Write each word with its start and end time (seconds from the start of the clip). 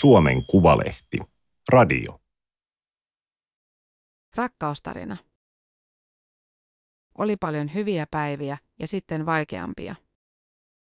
Suomen 0.00 0.46
Kuvalehti. 0.46 1.18
Radio. 1.72 2.20
Rakkaustarina. 4.34 5.16
Oli 7.18 7.36
paljon 7.36 7.74
hyviä 7.74 8.06
päiviä 8.10 8.58
ja 8.78 8.86
sitten 8.86 9.26
vaikeampia. 9.26 9.94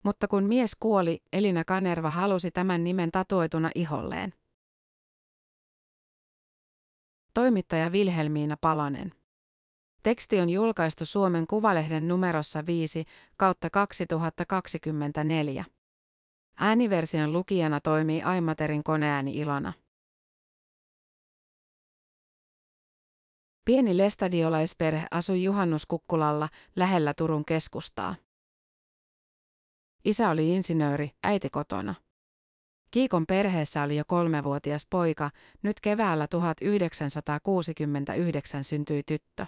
Mutta 0.04 0.28
kun 0.28 0.44
mies 0.44 0.76
kuoli, 0.80 1.24
Elina 1.34 1.64
Kanerva 1.64 2.10
halusi 2.10 2.52
tämän 2.52 2.84
nimen 2.84 3.12
tatuoituna 3.12 3.70
iholleen. 3.76 4.34
Toimittaja 7.34 7.92
Vilhelmiina 7.92 8.58
Palanen. 8.62 9.12
Teksti 10.04 10.40
on 10.40 10.50
julkaistu 10.50 11.06
Suomen 11.06 11.48
Kuvalehden 11.48 12.08
numerossa 12.08 12.66
5 12.66 13.06
kautta 13.38 13.70
2024. 13.70 15.66
Ääniversion 16.60 17.34
lukijana 17.34 17.80
toimii 17.80 18.24
Aimaterin 18.24 18.84
koneääni 18.84 19.38
Ilona. 19.38 19.74
Pieni 23.66 23.98
lestadiolaisperhe 23.98 25.08
asui 25.12 25.44
Juhannuskukkulalla 25.44 26.50
lähellä 26.76 27.14
Turun 27.14 27.46
keskustaa. 27.46 28.16
Isä 30.06 30.30
oli 30.30 30.56
insinööri, 30.56 31.12
äiti 31.24 31.50
kotona. 31.50 31.96
Kiikon 32.92 33.26
perheessä 33.26 33.84
oli 33.84 33.98
jo 33.98 34.04
kolmevuotias 34.08 34.88
poika, 34.90 35.30
nyt 35.64 35.80
keväällä 35.80 36.28
1969 36.28 38.64
syntyi 38.64 39.04
tyttö. 39.04 39.46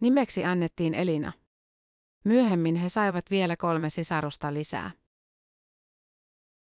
Nimeksi 0.00 0.44
annettiin 0.44 0.94
Elina. 0.94 1.32
Myöhemmin 2.24 2.76
he 2.76 2.88
saivat 2.88 3.24
vielä 3.30 3.56
kolme 3.56 3.90
sisarusta 3.90 4.54
lisää. 4.54 5.01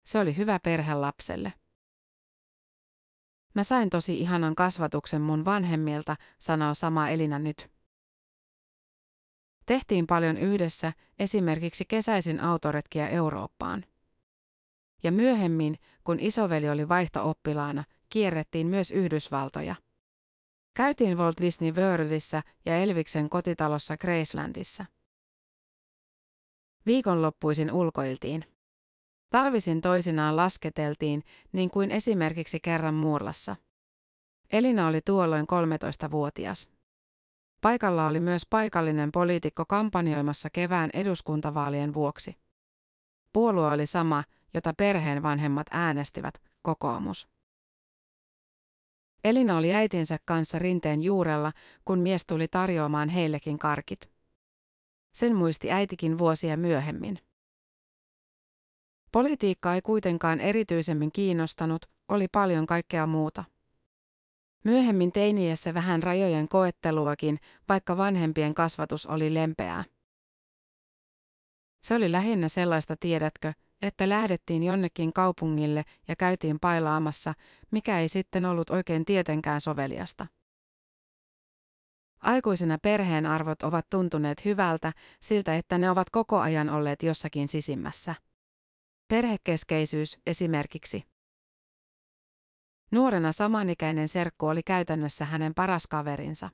Se 0.05 0.19
oli 0.19 0.37
hyvä 0.37 0.59
perhe 0.59 0.93
lapselle. 0.93 1.53
Mä 3.55 3.63
sain 3.63 3.89
tosi 3.89 4.19
ihanan 4.19 4.55
kasvatuksen 4.55 5.21
mun 5.21 5.45
vanhemmilta, 5.45 6.15
sanoo 6.39 6.73
sama 6.73 7.09
Elina 7.09 7.39
nyt. 7.39 7.71
Tehtiin 9.65 10.07
paljon 10.07 10.37
yhdessä, 10.37 10.93
esimerkiksi 11.19 11.85
kesäisin 11.85 12.39
autoretkiä 12.39 13.09
Eurooppaan. 13.09 13.85
Ja 15.03 15.11
myöhemmin, 15.11 15.77
kun 16.03 16.19
isoveli 16.19 16.69
oli 16.69 16.89
vaihto-oppilaana, 16.89 17.83
kierrettiin 18.09 18.67
myös 18.67 18.91
Yhdysvaltoja. 18.91 19.75
Käytiin 20.73 21.17
Walt 21.17 21.41
Disney 21.41 21.71
Worldissa 21.71 22.41
ja 22.65 22.77
Elviksen 22.77 23.29
kotitalossa 23.29 23.97
Gracelandissa. 23.97 24.85
Viikonloppuisin 26.85 27.71
ulkoiltiin. 27.71 28.52
Talvisin 29.33 29.81
toisinaan 29.81 30.35
lasketeltiin, 30.35 31.23
niin 31.51 31.69
kuin 31.69 31.91
esimerkiksi 31.91 32.59
kerran 32.59 32.93
Muurlassa. 32.93 33.55
Elina 34.51 34.87
oli 34.87 35.01
tuolloin 35.05 35.45
13-vuotias. 35.45 36.69
Paikalla 37.61 38.07
oli 38.07 38.19
myös 38.19 38.45
paikallinen 38.49 39.11
poliitikko 39.11 39.65
kampanjoimassa 39.65 40.49
kevään 40.49 40.89
eduskuntavaalien 40.93 41.93
vuoksi. 41.93 42.37
Puolue 43.33 43.67
oli 43.67 43.85
sama, 43.85 44.23
jota 44.53 44.73
perheen 44.77 45.23
vanhemmat 45.23 45.67
äänestivät, 45.71 46.33
kokoomus. 46.61 47.27
Elina 49.23 49.57
oli 49.57 49.73
äitinsä 49.73 50.17
kanssa 50.25 50.59
rinteen 50.59 51.03
juurella, 51.03 51.51
kun 51.85 51.99
mies 51.99 52.25
tuli 52.25 52.47
tarjoamaan 52.47 53.09
heillekin 53.09 53.59
karkit. 53.59 54.11
Sen 55.13 55.35
muisti 55.35 55.71
äitikin 55.71 56.17
vuosia 56.17 56.57
myöhemmin. 56.57 57.19
Politiikka 59.13 59.73
ei 59.73 59.81
kuitenkaan 59.81 60.39
erityisemmin 60.39 61.11
kiinnostanut, 61.11 61.85
oli 62.07 62.27
paljon 62.27 62.65
kaikkea 62.65 63.07
muuta. 63.07 63.43
Myöhemmin 64.63 65.11
teiniässä 65.11 65.73
vähän 65.73 66.03
rajojen 66.03 66.47
koetteluakin, 66.47 67.39
vaikka 67.69 67.97
vanhempien 67.97 68.53
kasvatus 68.53 69.05
oli 69.05 69.33
lempeää. 69.33 69.83
Se 71.83 71.95
oli 71.95 72.11
lähinnä 72.11 72.49
sellaista, 72.49 72.95
tiedätkö, 72.99 73.53
että 73.81 74.09
lähdettiin 74.09 74.63
jonnekin 74.63 75.13
kaupungille 75.13 75.85
ja 76.07 76.15
käytiin 76.15 76.59
pailaamassa, 76.59 77.33
mikä 77.71 77.99
ei 77.99 78.07
sitten 78.07 78.45
ollut 78.45 78.69
oikein 78.69 79.05
tietenkään 79.05 79.61
soveliasta. 79.61 80.27
Aikuisena 82.21 82.77
perheen 82.81 83.25
arvot 83.25 83.63
ovat 83.63 83.85
tuntuneet 83.89 84.45
hyvältä, 84.45 84.93
siltä 85.21 85.55
että 85.55 85.77
ne 85.77 85.89
ovat 85.89 86.09
koko 86.09 86.39
ajan 86.39 86.69
olleet 86.69 87.03
jossakin 87.03 87.47
sisimmässä. 87.47 88.15
Perhekeskeisyys 89.07 90.17
esimerkiksi. 90.25 91.03
Nuorena 92.91 93.31
samanikäinen 93.31 94.07
serkku 94.07 94.47
oli 94.47 94.63
käytännössä 94.63 95.25
hänen 95.25 95.53
paras 95.53 95.87
kaverinsa. 95.87 96.49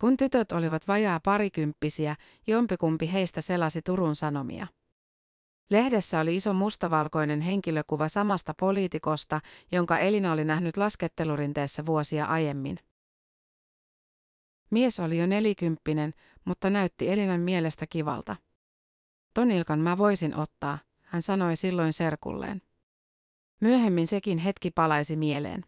Kun 0.00 0.16
tytöt 0.16 0.52
olivat 0.52 0.88
vajaa 0.88 1.20
parikymppisiä, 1.20 2.16
jompikumpi 2.46 3.12
heistä 3.12 3.40
selasi 3.40 3.82
Turun 3.82 4.16
Sanomia. 4.16 4.66
Lehdessä 5.70 6.20
oli 6.20 6.36
iso 6.36 6.52
mustavalkoinen 6.52 7.40
henkilökuva 7.40 8.08
samasta 8.08 8.54
poliitikosta, 8.60 9.40
jonka 9.72 9.98
Elina 9.98 10.32
oli 10.32 10.44
nähnyt 10.44 10.76
laskettelurinteessä 10.76 11.86
vuosia 11.86 12.24
aiemmin. 12.24 12.78
Mies 14.70 15.00
oli 15.00 15.18
jo 15.18 15.26
nelikymppinen, 15.26 16.14
mutta 16.44 16.70
näytti 16.70 17.10
Elinan 17.10 17.40
mielestä 17.40 17.86
kivalta. 17.86 18.36
Tonilkan 19.36 19.78
mä 19.78 19.98
voisin 19.98 20.36
ottaa, 20.36 20.78
hän 21.02 21.22
sanoi 21.22 21.56
silloin 21.56 21.92
serkulleen. 21.92 22.62
Myöhemmin 23.60 24.06
sekin 24.06 24.38
hetki 24.38 24.70
palaisi 24.70 25.16
mieleen. 25.16 25.64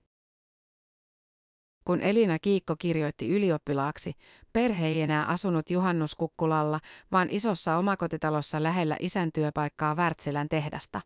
Kun 1.84 2.00
Elina 2.00 2.38
Kiikko 2.38 2.76
kirjoitti 2.78 3.28
ylioppilaaksi, 3.28 4.14
perhe 4.52 4.86
ei 4.86 5.00
enää 5.00 5.26
asunut 5.26 5.70
juhannuskukkulalla, 5.70 6.80
vaan 7.12 7.28
isossa 7.30 7.76
omakotitalossa 7.76 8.62
lähellä 8.62 8.96
isän 9.00 9.32
työpaikkaa 9.32 9.94
Wärtsilän 9.94 10.48
tehdasta. 10.48 11.00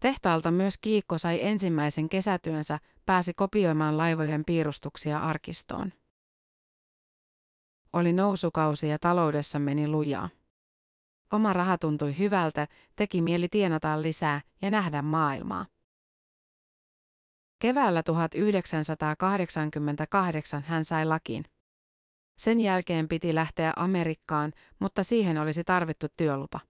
Tehtaalta 0.00 0.50
myös 0.50 0.78
Kiikko 0.78 1.18
sai 1.18 1.38
ensimmäisen 1.42 2.08
kesätyönsä, 2.08 2.78
pääsi 3.06 3.34
kopioimaan 3.34 3.96
laivojen 3.96 4.44
piirustuksia 4.44 5.18
arkistoon. 5.18 5.92
Oli 7.92 8.12
nousukausi 8.12 8.88
ja 8.88 8.98
taloudessa 8.98 9.58
meni 9.58 9.88
lujaa. 9.88 10.28
Oma 11.32 11.52
raha 11.52 11.78
tuntui 11.78 12.18
hyvältä, 12.18 12.68
teki 12.96 13.22
mieli 13.22 13.48
tienata 13.48 14.02
lisää 14.02 14.40
ja 14.62 14.70
nähdä 14.70 15.02
maailmaa. 15.02 15.66
Keväällä 17.58 18.02
1988 18.02 20.62
hän 20.62 20.84
sai 20.84 21.04
lakin. 21.04 21.44
Sen 22.38 22.60
jälkeen 22.60 23.08
piti 23.08 23.34
lähteä 23.34 23.72
Amerikkaan, 23.76 24.52
mutta 24.78 25.02
siihen 25.02 25.38
olisi 25.38 25.64
tarvittu 25.64 26.06
työlupa. 26.16 26.60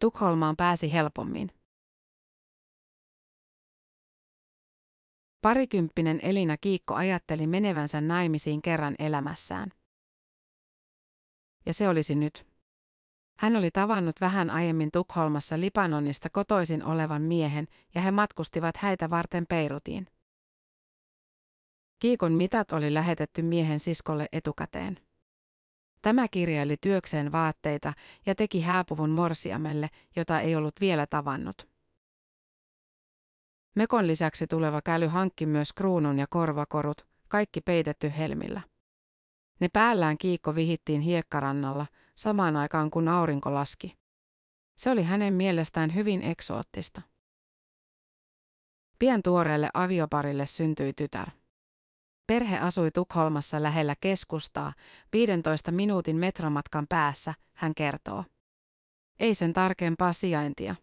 Tukholmaan 0.00 0.56
pääsi 0.56 0.92
helpommin. 0.92 1.50
Parikymppinen 5.42 6.20
Elina 6.22 6.56
Kiikko 6.56 6.94
ajatteli 6.94 7.46
menevänsä 7.46 8.00
naimisiin 8.00 8.62
kerran 8.62 8.94
elämässään. 8.98 9.70
Ja 11.66 11.74
se 11.74 11.88
olisi 11.88 12.14
nyt. 12.14 12.55
Hän 13.38 13.56
oli 13.56 13.70
tavannut 13.70 14.20
vähän 14.20 14.50
aiemmin 14.50 14.90
Tukholmassa 14.92 15.60
Libanonista 15.60 16.30
kotoisin 16.30 16.84
olevan 16.84 17.22
miehen 17.22 17.68
ja 17.94 18.00
he 18.00 18.10
matkustivat 18.10 18.76
häitä 18.76 19.10
varten 19.10 19.46
Peirutiin. 19.46 20.06
Kiikon 21.98 22.32
mitat 22.32 22.72
oli 22.72 22.94
lähetetty 22.94 23.42
miehen 23.42 23.80
siskolle 23.80 24.28
etukäteen. 24.32 24.98
Tämä 26.02 26.28
kirjaili 26.28 26.76
työkseen 26.80 27.32
vaatteita 27.32 27.92
ja 28.26 28.34
teki 28.34 28.60
hääpuvun 28.60 29.10
morsiamelle, 29.10 29.90
jota 30.16 30.40
ei 30.40 30.56
ollut 30.56 30.80
vielä 30.80 31.06
tavannut. 31.06 31.68
Mekon 33.74 34.06
lisäksi 34.06 34.46
tuleva 34.46 34.82
käly 34.82 35.06
hankki 35.06 35.46
myös 35.46 35.72
kruunun 35.72 36.18
ja 36.18 36.26
korvakorut, 36.30 37.06
kaikki 37.28 37.60
peitetty 37.60 38.12
helmillä. 38.18 38.60
Ne 39.60 39.68
päällään 39.72 40.18
kiikko 40.18 40.54
vihittiin 40.54 41.00
hiekkarannalla, 41.00 41.86
samaan 42.16 42.56
aikaan 42.56 42.90
kun 42.90 43.08
aurinko 43.08 43.54
laski. 43.54 43.96
Se 44.78 44.90
oli 44.90 45.02
hänen 45.02 45.34
mielestään 45.34 45.94
hyvin 45.94 46.22
eksoottista. 46.22 47.02
Pian 48.98 49.22
tuoreelle 49.22 49.70
avioparille 49.74 50.46
syntyi 50.46 50.92
tytär. 50.92 51.30
Perhe 52.26 52.58
asui 52.58 52.90
Tukholmassa 52.90 53.62
lähellä 53.62 53.94
keskustaa, 54.00 54.72
15 55.12 55.72
minuutin 55.72 56.16
metromatkan 56.16 56.86
päässä, 56.88 57.34
hän 57.54 57.74
kertoo. 57.74 58.24
Ei 59.18 59.34
sen 59.34 59.52
tarkempaa 59.52 60.12
sijaintia. 60.12 60.74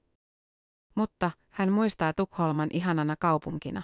Mutta 0.95 1.31
hän 1.49 1.71
muistaa 1.71 2.13
Tukholman 2.13 2.69
ihanana 2.71 3.15
kaupunkina. 3.19 3.81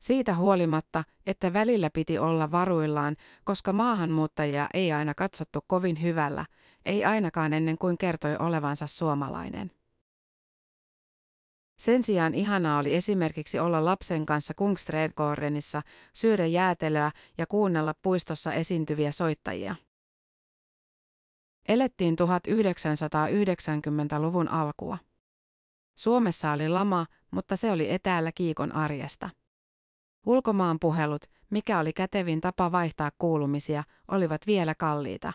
Siitä 0.00 0.34
huolimatta, 0.34 1.04
että 1.26 1.52
välillä 1.52 1.90
piti 1.90 2.18
olla 2.18 2.50
varuillaan, 2.50 3.16
koska 3.44 3.72
maahanmuuttajia 3.72 4.68
ei 4.74 4.92
aina 4.92 5.14
katsottu 5.14 5.64
kovin 5.66 6.02
hyvällä, 6.02 6.46
ei 6.84 7.04
ainakaan 7.04 7.52
ennen 7.52 7.78
kuin 7.78 7.98
kertoi 7.98 8.36
olevansa 8.36 8.86
suomalainen. 8.86 9.70
Sen 11.78 12.02
sijaan 12.02 12.34
ihanaa 12.34 12.78
oli 12.78 12.94
esimerkiksi 12.94 13.58
olla 13.58 13.84
lapsen 13.84 14.26
kanssa 14.26 14.54
Kungsträdgårdenissa, 14.54 15.82
syödä 16.14 16.46
jäätelöä 16.46 17.10
ja 17.38 17.46
kuunnella 17.46 17.94
puistossa 18.02 18.52
esiintyviä 18.52 19.12
soittajia. 19.12 19.76
Elettiin 21.68 22.16
1990-luvun 22.20 24.48
alkua. 24.48 24.98
Suomessa 25.98 26.52
oli 26.52 26.68
lama, 26.68 27.06
mutta 27.30 27.56
se 27.56 27.70
oli 27.70 27.92
etäällä 27.92 28.32
kiikon 28.32 28.72
arjesta. 28.72 29.30
Ulkomaan 30.26 30.78
puhelut, 30.80 31.24
mikä 31.50 31.78
oli 31.78 31.92
kätevin 31.92 32.40
tapa 32.40 32.72
vaihtaa 32.72 33.10
kuulumisia, 33.18 33.84
olivat 34.08 34.46
vielä 34.46 34.74
kalliita. 34.74 35.32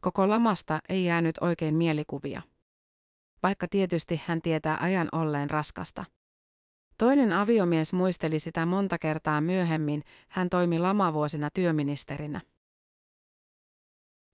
Koko 0.00 0.28
lamasta 0.28 0.80
ei 0.88 1.04
jäänyt 1.04 1.38
oikein 1.40 1.74
mielikuvia. 1.74 2.42
Vaikka 3.42 3.66
tietysti 3.70 4.20
hän 4.26 4.42
tietää 4.42 4.78
ajan 4.80 5.08
olleen 5.12 5.50
raskasta. 5.50 6.04
Toinen 6.98 7.32
aviomies 7.32 7.92
muisteli 7.92 8.38
sitä 8.38 8.66
monta 8.66 8.98
kertaa 8.98 9.40
myöhemmin, 9.40 10.02
hän 10.28 10.50
toimi 10.50 10.78
lamavuosina 10.78 11.48
työministerinä. 11.54 12.40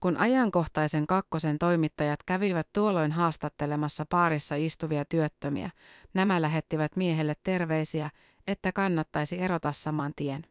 Kun 0.00 0.16
ajankohtaisen 0.16 1.06
kakkosen 1.06 1.58
toimittajat 1.58 2.22
kävivät 2.26 2.68
tuolloin 2.72 3.12
haastattelemassa 3.12 4.06
paarissa 4.10 4.54
istuvia 4.54 5.04
työttömiä, 5.04 5.70
nämä 6.14 6.42
lähettivät 6.42 6.96
miehelle 6.96 7.34
terveisiä, 7.42 8.10
että 8.46 8.72
kannattaisi 8.72 9.40
erota 9.40 9.72
saman 9.72 10.12
tien. 10.16 10.46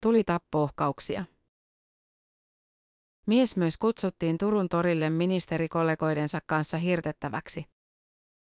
Tuli 0.00 0.24
tappouhkauksia. 0.24 1.24
Mies 3.26 3.56
myös 3.56 3.76
kutsuttiin 3.76 4.38
Turun 4.38 4.68
torille 4.68 5.10
ministerikollegoidensa 5.10 6.40
kanssa 6.46 6.78
hirtettäväksi. 6.78 7.66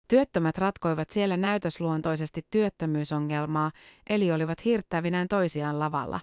Työttömät 0.07 0.57
ratkoivat 0.57 1.09
siellä 1.09 1.37
näytösluontoisesti 1.37 2.47
työttömyysongelmaa, 2.49 3.71
eli 4.09 4.31
olivat 4.31 4.65
hirttävinään 4.65 5.27
toisiaan 5.27 5.79
lavalla. 5.79 6.19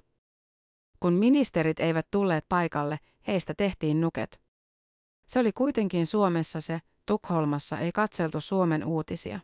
Kun 1.00 1.12
ministerit 1.12 1.80
eivät 1.80 2.06
tulleet 2.10 2.44
paikalle, 2.48 2.98
heistä 3.26 3.54
tehtiin 3.54 4.00
nuket. 4.00 4.40
Se 5.26 5.38
oli 5.38 5.52
kuitenkin 5.52 6.06
Suomessa 6.06 6.60
se, 6.60 6.80
Tukholmassa 7.06 7.78
ei 7.78 7.92
katseltu 7.92 8.40
Suomen 8.40 8.84
uutisia. 8.84 9.40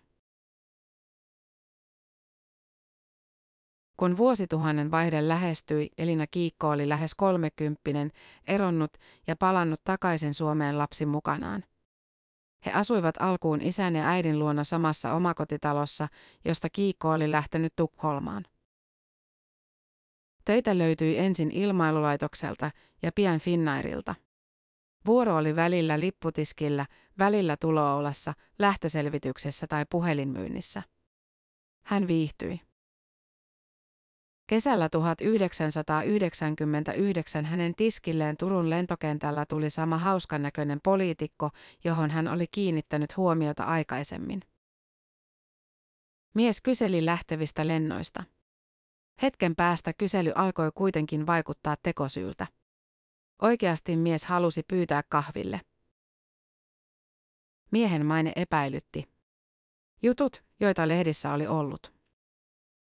Kun 4.02 4.16
vuosituhannen 4.16 4.90
vaihde 4.90 5.28
lähestyi, 5.28 5.90
Elina 5.98 6.26
Kiikko 6.26 6.68
oli 6.68 6.88
lähes 6.88 7.14
kolmekymppinen, 7.14 8.10
eronnut 8.46 8.90
ja 9.26 9.36
palannut 9.36 9.80
takaisin 9.84 10.34
Suomeen 10.34 10.78
lapsi 10.78 11.06
mukanaan. 11.06 11.64
He 12.66 12.72
asuivat 12.72 13.14
alkuun 13.18 13.60
isän 13.60 13.96
ja 13.96 14.08
äidin 14.08 14.38
luona 14.38 14.64
samassa 14.64 15.12
omakotitalossa, 15.12 16.08
josta 16.44 16.70
Kiikko 16.70 17.10
oli 17.10 17.30
lähtenyt 17.30 17.72
Tukholmaan. 17.76 18.44
Töitä 20.44 20.78
löytyi 20.78 21.18
ensin 21.18 21.50
ilmailulaitokselta 21.50 22.70
ja 23.02 23.12
pian 23.12 23.40
Finnairilta. 23.40 24.14
Vuoro 25.06 25.36
oli 25.36 25.56
välillä 25.56 26.00
lipputiskillä, 26.00 26.86
välillä 27.18 27.56
tuloolassa, 27.56 28.34
lähtöselvityksessä 28.58 29.66
tai 29.66 29.84
puhelinmyynnissä. 29.90 30.82
Hän 31.84 32.08
viihtyi. 32.08 32.71
Kesällä 34.52 34.88
1999 34.88 37.44
hänen 37.44 37.74
tiskilleen 37.74 38.36
Turun 38.36 38.70
lentokentällä 38.70 39.46
tuli 39.46 39.70
sama 39.70 39.98
hauskan 39.98 40.42
näköinen 40.42 40.80
poliitikko, 40.84 41.50
johon 41.84 42.10
hän 42.10 42.28
oli 42.28 42.46
kiinnittänyt 42.46 43.16
huomiota 43.16 43.64
aikaisemmin. 43.64 44.40
Mies 46.34 46.60
kyseli 46.60 47.06
lähtevistä 47.06 47.68
lennoista. 47.68 48.24
Hetken 49.22 49.56
päästä 49.56 49.92
kysely 49.92 50.32
alkoi 50.34 50.70
kuitenkin 50.74 51.26
vaikuttaa 51.26 51.76
tekosyyltä. 51.82 52.46
Oikeasti 53.42 53.96
mies 53.96 54.24
halusi 54.24 54.62
pyytää 54.68 55.02
kahville. 55.08 55.60
Miehen 57.70 58.06
maine 58.06 58.32
epäilytti. 58.36 59.08
Jutut, 60.02 60.44
joita 60.60 60.88
lehdissä 60.88 61.32
oli 61.32 61.46
ollut. 61.46 62.01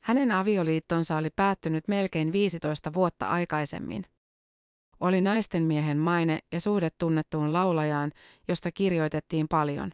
Hänen 0.04 0.32
avioliittonsa 0.32 1.18
oli 1.18 1.30
päättynyt 1.30 1.88
melkein 1.88 2.32
15 2.32 2.94
vuotta 2.94 3.30
aikaisemmin. 3.30 4.06
Oli 5.00 5.22
naisten 5.22 5.64
miehen 5.64 5.98
maine 5.98 6.40
ja 6.52 6.62
suhde 6.62 6.90
tunnettuun 6.98 7.54
laulajaan, 7.54 8.12
josta 8.48 8.72
kirjoitettiin 8.72 9.48
paljon. 9.48 9.92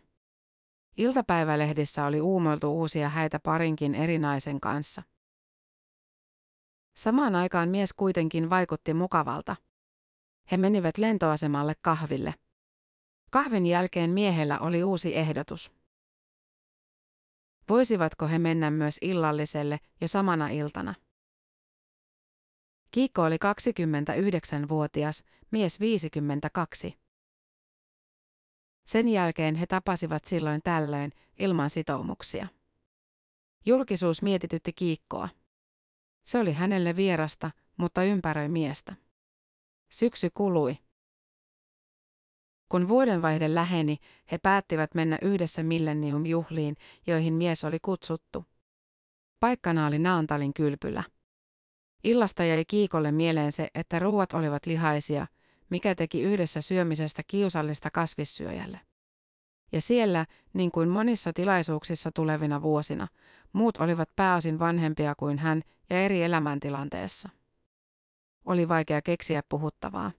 Iltapäivälehdissä 0.98 2.06
oli 2.06 2.22
uumoiltu 2.22 2.80
uusia 2.80 3.10
häitä 3.10 3.40
parinkin 3.40 3.96
eri 3.96 4.20
naisen 4.20 4.60
kanssa. 4.60 5.04
Samaan 6.98 7.36
aikaan 7.36 7.70
mies 7.70 7.94
kuitenkin 7.94 8.50
vaikutti 8.50 8.94
mukavalta. 8.94 9.56
He 10.52 10.58
menivät 10.58 10.98
lentoasemalle 10.98 11.74
kahville. 11.82 12.34
Kahvin 13.32 13.66
jälkeen 13.66 14.10
miehellä 14.10 14.60
oli 14.60 14.84
uusi 14.84 15.16
ehdotus. 15.18 15.79
Voisivatko 17.70 18.28
he 18.28 18.40
mennä 18.40 18.72
myös 18.72 18.98
illalliselle 19.02 19.80
jo 20.02 20.08
samana 20.08 20.50
iltana? 20.50 20.96
Kiikko 22.92 23.24
oli 23.24 23.36
29-vuotias, 23.36 25.24
mies 25.52 25.80
52. 25.80 26.94
Sen 28.86 29.08
jälkeen 29.08 29.56
he 29.56 29.66
tapasivat 29.68 30.26
silloin 30.26 30.62
tällöin 30.64 31.12
ilman 31.40 31.70
sitoumuksia. 31.70 32.48
Julkisuus 33.66 34.22
mietitytti 34.22 34.74
Kiikkoa. 34.74 35.30
Se 36.26 36.40
oli 36.40 36.54
hänelle 36.54 36.96
vierasta, 36.96 37.52
mutta 37.78 38.04
ympäröi 38.04 38.50
miestä. 38.50 38.96
Syksy 39.92 40.30
kului. 40.34 40.78
Kun 42.70 42.88
vuodenvaihde 42.88 43.56
läheni, 43.56 43.98
he 44.32 44.38
päättivät 44.38 44.96
mennä 44.96 45.18
yhdessä 45.22 45.64
Millennium-juhliin, 45.64 46.76
joihin 47.08 47.34
mies 47.34 47.64
oli 47.64 47.78
kutsuttu. 47.82 48.46
Paikkana 49.40 49.88
oli 49.88 50.00
Naantalin 50.00 50.54
kylpylä. 50.54 51.04
Illasta 52.04 52.44
jäi 52.44 52.66
Kiikolle 52.66 53.12
mieleen 53.12 53.52
se, 53.52 53.70
että 53.76 54.00
ruuat 54.00 54.34
olivat 54.34 54.66
lihaisia, 54.66 55.28
mikä 55.70 55.96
teki 55.96 56.22
yhdessä 56.22 56.62
syömisestä 56.62 57.22
kiusallista 57.28 57.92
kasvissyöjälle. 57.92 58.80
Ja 59.72 59.82
siellä, 59.82 60.26
niin 60.54 60.72
kuin 60.72 60.90
monissa 60.90 61.34
tilaisuuksissa 61.34 62.12
tulevina 62.16 62.62
vuosina, 62.62 63.08
muut 63.54 63.78
olivat 63.78 64.10
pääosin 64.16 64.60
vanhempia 64.60 65.16
kuin 65.16 65.40
hän 65.40 65.62
ja 65.90 66.02
eri 66.02 66.24
elämäntilanteessa. 66.24 67.30
Oli 68.46 68.68
vaikea 68.68 69.02
keksiä 69.02 69.44
puhuttavaa. 69.50 70.12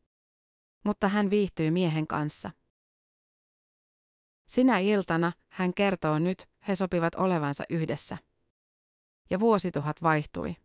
Mutta 0.85 1.09
hän 1.09 1.31
viihtyi 1.31 1.71
miehen 1.71 2.07
kanssa. 2.07 2.51
Sinä 4.47 4.79
iltana, 4.79 5.33
hän 5.49 5.75
kertoo 5.75 6.19
nyt, 6.19 6.49
he 6.69 6.75
sopivat 6.75 7.15
olevansa 7.15 7.65
yhdessä. 7.69 8.19
Ja 9.31 9.41
vuosituhat 9.41 10.03
vaihtui. 10.03 10.57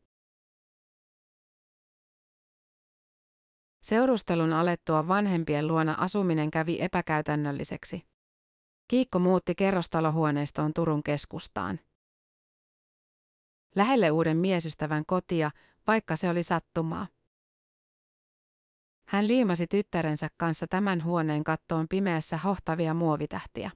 Seurustelun 3.82 4.54
alettua 4.54 5.08
vanhempien 5.08 5.68
luona 5.68 5.96
asuminen 6.00 6.52
kävi 6.52 6.82
epäkäytännölliseksi. 6.82 8.04
Kiikko 8.88 9.20
muutti 9.20 9.56
kerrostalohuoneistoon 9.56 10.74
Turun 10.74 11.04
keskustaan. 11.04 11.80
Lähelle 13.76 14.12
uuden 14.12 14.38
miesystävän 14.38 15.06
kotia, 15.06 15.52
vaikka 15.88 16.16
se 16.16 16.30
oli 16.30 16.44
sattumaa. 16.44 17.08
Hän 19.08 19.28
liimasi 19.28 19.68
tyttärensä 19.68 20.28
kanssa 20.38 20.68
tämän 20.68 21.04
huoneen 21.04 21.44
kattoon 21.44 21.88
pimeässä 21.90 22.38
hohtavia 22.38 22.94
muovitähtiä. 22.94 23.72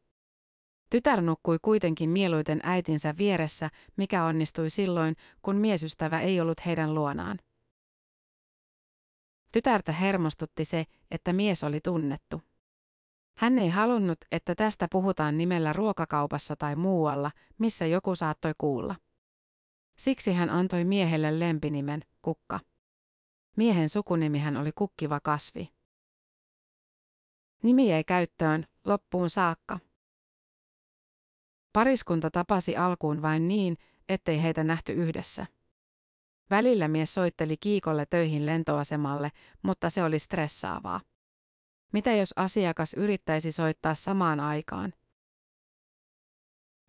Tytär 0.90 1.22
nukkui 1.22 1.58
kuitenkin 1.62 2.10
mieluiten 2.10 2.60
äitinsä 2.64 3.14
vieressä, 3.18 3.70
mikä 3.98 4.26
onnistui 4.26 4.70
silloin, 4.70 5.16
kun 5.42 5.56
miesystävä 5.56 6.20
ei 6.20 6.42
ollut 6.42 6.66
heidän 6.66 6.94
luonaan. 6.96 7.40
Tytärtä 9.52 9.92
hermostutti 9.92 10.66
se, 10.66 10.86
että 11.12 11.34
mies 11.34 11.64
oli 11.64 11.80
tunnettu. 11.84 12.42
Hän 13.38 13.60
ei 13.60 13.70
halunnut, 13.70 14.18
että 14.32 14.56
tästä 14.56 14.88
puhutaan 14.92 15.38
nimellä 15.38 15.74
ruokakaupassa 15.74 16.56
tai 16.56 16.76
muualla, 16.76 17.32
missä 17.58 17.86
joku 17.86 18.16
saattoi 18.16 18.54
kuulla. 18.58 18.96
Siksi 20.00 20.34
hän 20.34 20.50
antoi 20.50 20.84
miehelle 20.84 21.40
lempinimen, 21.40 22.02
Kukka. 22.22 22.60
Miehen 23.60 23.90
sukunimihän 23.90 24.58
oli 24.58 24.72
kukkiva 24.76 25.20
kasvi. 25.20 25.70
Nimi 27.64 27.90
jäi 27.90 28.04
käyttöön 28.04 28.66
loppuun 28.86 29.30
saakka. 29.30 29.80
Pariskunta 31.74 32.32
tapasi 32.32 32.78
alkuun 32.78 33.22
vain 33.22 33.48
niin, 33.48 33.78
ettei 34.10 34.44
heitä 34.44 34.64
nähty 34.64 34.94
yhdessä. 34.94 35.46
Välillä 36.50 36.88
mies 36.88 37.14
soitteli 37.14 37.58
Kiikolle 37.58 38.06
töihin 38.06 38.46
lentoasemalle, 38.46 39.32
mutta 39.62 39.90
se 39.90 40.04
oli 40.04 40.20
stressaavaa. 40.20 41.02
Mitä 41.94 42.12
jos 42.12 42.34
asiakas 42.36 42.94
yrittäisi 42.94 43.52
soittaa 43.52 43.96
samaan 43.96 44.40
aikaan? 44.40 44.94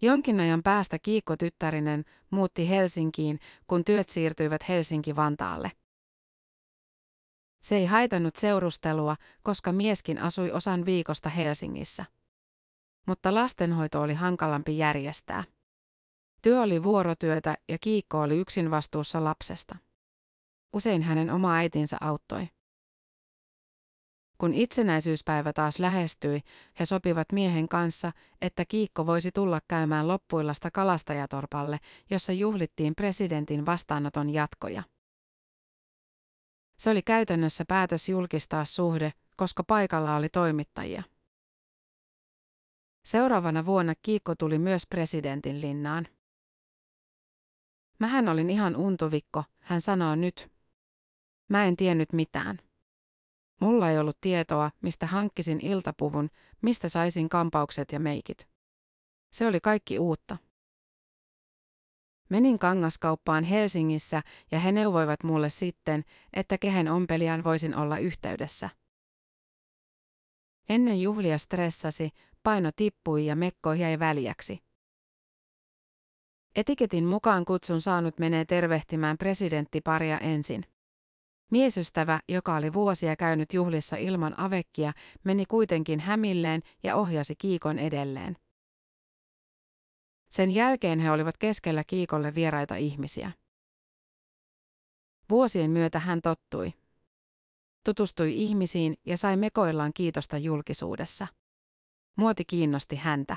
Jonkin 0.03 0.41
ajan 0.41 0.63
päästä 0.63 0.99
Kiikko 0.99 1.37
tyttärinen 1.37 2.05
muutti 2.31 2.69
Helsinkiin, 2.69 3.41
kun 3.67 3.85
työt 3.85 4.09
siirtyivät 4.09 4.69
Helsinki-Vantaalle. 4.69 5.80
Se 7.63 7.77
ei 7.77 7.87
haitannut 7.87 8.37
seurustelua, 8.37 9.17
koska 9.43 9.73
mieskin 9.73 10.19
asui 10.19 10.53
osan 10.53 10.85
viikosta 10.87 11.29
Helsingissä. 11.29 12.05
Mutta 13.07 13.35
lastenhoito 13.35 14.01
oli 14.01 14.15
hankalampi 14.15 14.79
järjestää. 14.79 15.45
Työ 16.43 16.63
oli 16.63 16.83
vuorotyötä 16.83 17.57
ja 17.69 17.79
Kiikko 17.81 18.21
oli 18.21 18.39
yksin 18.39 18.71
vastuussa 18.71 19.25
lapsesta. 19.25 19.77
Usein 20.73 21.03
hänen 21.03 21.31
oma 21.31 21.55
äitinsä 21.55 21.97
auttoi. 22.01 22.49
Kun 24.39 24.55
itsenäisyyspäivä 24.55 25.53
taas 25.53 25.79
lähestyi, 25.79 26.41
he 26.81 26.87
sopivat 26.87 27.33
miehen 27.33 27.69
kanssa, 27.69 28.13
että 28.41 28.65
Kiikko 28.65 29.07
voisi 29.07 29.33
tulla 29.33 29.61
käymään 29.69 30.09
loppuillasta 30.09 30.71
kalastajatorpalle, 30.71 31.79
jossa 32.11 32.33
juhlittiin 32.33 32.95
presidentin 32.95 33.67
vastaanoton 33.67 34.31
jatkoja. 34.31 34.83
Se 36.81 36.91
oli 36.91 37.03
käytännössä 37.03 37.65
päätös 37.69 38.09
julkistaa 38.09 38.65
suhde, 38.65 39.13
koska 39.37 39.65
paikalla 39.65 40.17
oli 40.17 40.29
toimittajia. 40.29 41.03
Seuraavana 43.05 43.67
vuonna 43.67 43.95
Kiikko 44.03 44.35
tuli 44.35 44.59
myös 44.59 44.87
presidentin 44.87 45.61
linnaan. 45.61 46.09
Mähän 47.99 48.29
olin 48.29 48.51
ihan 48.51 48.77
untuvikko, 48.77 49.45
hän 49.59 49.81
sanoo 49.81 50.15
nyt. 50.15 50.53
Mä 51.49 51.65
en 51.65 51.77
tiennyt 51.77 52.13
mitään. 52.13 52.59
Mulla 53.61 53.91
ei 53.91 53.99
ollut 53.99 54.21
tietoa, 54.21 54.71
mistä 54.83 55.07
hankkisin 55.07 55.61
iltapuvun, 55.67 56.31
mistä 56.63 56.89
saisin 56.89 57.29
kampaukset 57.29 57.93
ja 57.93 58.01
meikit. 58.01 58.49
Se 59.33 59.47
oli 59.47 59.61
kaikki 59.61 59.99
uutta. 59.99 60.37
Menin 62.31 62.59
kangaskauppaan 62.59 63.45
Helsingissä 63.45 64.23
ja 64.51 64.61
he 64.61 64.73
neuvoivat 64.73 65.23
mulle 65.25 65.49
sitten, 65.49 66.05
että 66.33 66.59
kehen 66.59 66.89
ompelijan 66.89 67.45
voisin 67.45 67.77
olla 67.77 67.99
yhteydessä. 67.99 68.71
Ennen 70.69 71.03
juhlia 71.03 71.39
stressasi, 71.39 72.11
paino 72.43 72.71
tippui 72.77 73.27
ja 73.27 73.37
mekko 73.37 73.73
jäi 73.73 73.99
väljäksi. 73.99 74.59
Etiketin 76.57 77.05
mukaan 77.05 77.45
kutsun 77.45 77.81
saanut 77.81 78.19
menee 78.19 78.45
tervehtimään 78.45 79.19
presidenttiparia 79.19 80.19
ensin. 80.19 80.65
Miesystävä, 81.51 82.21
joka 82.29 82.57
oli 82.57 82.73
vuosia 82.73 83.17
käynyt 83.17 83.53
juhlissa 83.53 83.97
ilman 83.97 84.41
avekkia, 84.41 84.93
meni 85.25 85.47
kuitenkin 85.47 86.01
hämilleen 86.01 86.63
ja 86.83 86.97
ohjasi 86.97 87.35
Kiikon 87.37 87.79
edelleen. 87.79 88.37
Sen 90.31 90.51
jälkeen 90.51 90.99
he 90.99 91.11
olivat 91.11 91.37
keskellä 91.39 91.85
Kiikolle 91.85 92.35
vieraita 92.35 92.77
ihmisiä. 92.77 93.33
Vuosien 95.31 95.71
myötä 95.71 95.99
hän 95.99 96.21
tottui. 96.23 96.75
Tutustui 97.85 98.37
ihmisiin 98.43 98.95
ja 99.07 99.17
sai 99.17 99.37
mekoillaan 99.37 99.93
kiitosta 99.95 100.39
julkisuudessa. 100.39 101.27
Muoti 102.17 102.45
kiinnosti 102.45 102.97
häntä. 102.97 103.37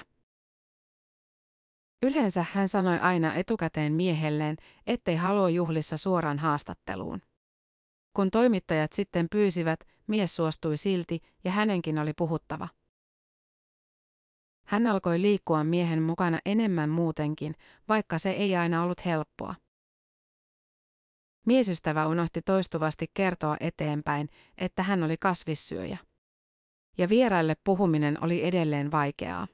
Yleensä 2.01 2.45
hän 2.53 2.67
sanoi 2.67 2.99
aina 2.99 3.33
etukäteen 3.33 3.93
miehelleen, 3.93 4.57
ettei 4.87 5.15
halua 5.15 5.49
juhlissa 5.49 5.97
suoraan 5.97 6.39
haastatteluun. 6.39 7.21
Kun 8.13 8.31
toimittajat 8.31 8.93
sitten 8.93 9.27
pyysivät, 9.31 9.79
mies 10.07 10.35
suostui 10.35 10.77
silti 10.77 11.19
ja 11.43 11.51
hänenkin 11.51 11.99
oli 11.99 12.13
puhuttava. 12.13 12.67
Hän 14.65 14.87
alkoi 14.87 15.21
liikkua 15.21 15.63
miehen 15.63 16.03
mukana 16.03 16.39
enemmän 16.45 16.89
muutenkin, 16.89 17.55
vaikka 17.87 18.17
se 18.17 18.31
ei 18.31 18.55
aina 18.55 18.83
ollut 18.83 19.05
helppoa. 19.05 19.55
Miesystävä 21.45 22.07
unohti 22.07 22.41
toistuvasti 22.41 23.05
kertoa 23.13 23.57
eteenpäin, 23.59 24.29
että 24.57 24.83
hän 24.83 25.03
oli 25.03 25.17
kasvissyöjä. 25.17 25.97
Ja 26.97 27.09
vieraille 27.09 27.55
puhuminen 27.63 28.23
oli 28.23 28.45
edelleen 28.45 28.91
vaikeaa. 28.91 29.47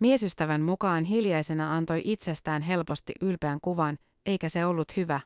Miesystävän 0.00 0.62
mukaan 0.62 1.04
hiljaisena 1.04 1.76
antoi 1.76 2.02
itsestään 2.04 2.62
helposti 2.62 3.12
ylpeän 3.20 3.58
kuvan, 3.62 3.98
eikä 4.26 4.48
se 4.48 4.66
ollut 4.66 4.96
hyvä. 4.96 5.20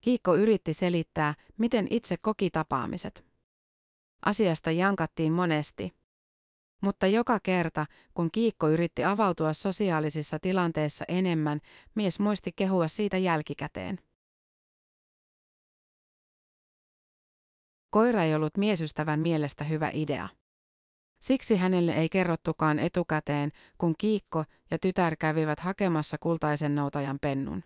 Kiikko 0.00 0.34
yritti 0.34 0.74
selittää, 0.74 1.34
miten 1.58 1.86
itse 1.90 2.16
koki 2.16 2.50
tapaamiset. 2.50 3.24
Asiasta 4.24 4.70
jankattiin 4.70 5.32
monesti. 5.32 5.94
Mutta 6.80 7.06
joka 7.06 7.38
kerta, 7.42 7.86
kun 8.14 8.30
Kiikko 8.30 8.68
yritti 8.68 9.04
avautua 9.04 9.52
sosiaalisissa 9.52 10.38
tilanteissa 10.38 11.04
enemmän, 11.08 11.60
mies 11.94 12.20
muisti 12.20 12.52
kehua 12.56 12.88
siitä 12.88 13.16
jälkikäteen. 13.16 13.98
Koira 17.90 18.22
ei 18.22 18.34
ollut 18.34 18.56
miesystävän 18.56 19.20
mielestä 19.20 19.64
hyvä 19.64 19.90
idea. 19.94 20.28
Siksi 21.20 21.56
hänelle 21.56 21.92
ei 21.92 22.08
kerrottukaan 22.08 22.78
etukäteen, 22.78 23.52
kun 23.78 23.94
Kiikko 23.98 24.44
ja 24.70 24.78
tytär 24.78 25.16
kävivät 25.16 25.60
hakemassa 25.60 26.16
kultaisen 26.18 26.74
noutajan 26.74 27.18
pennun. 27.20 27.62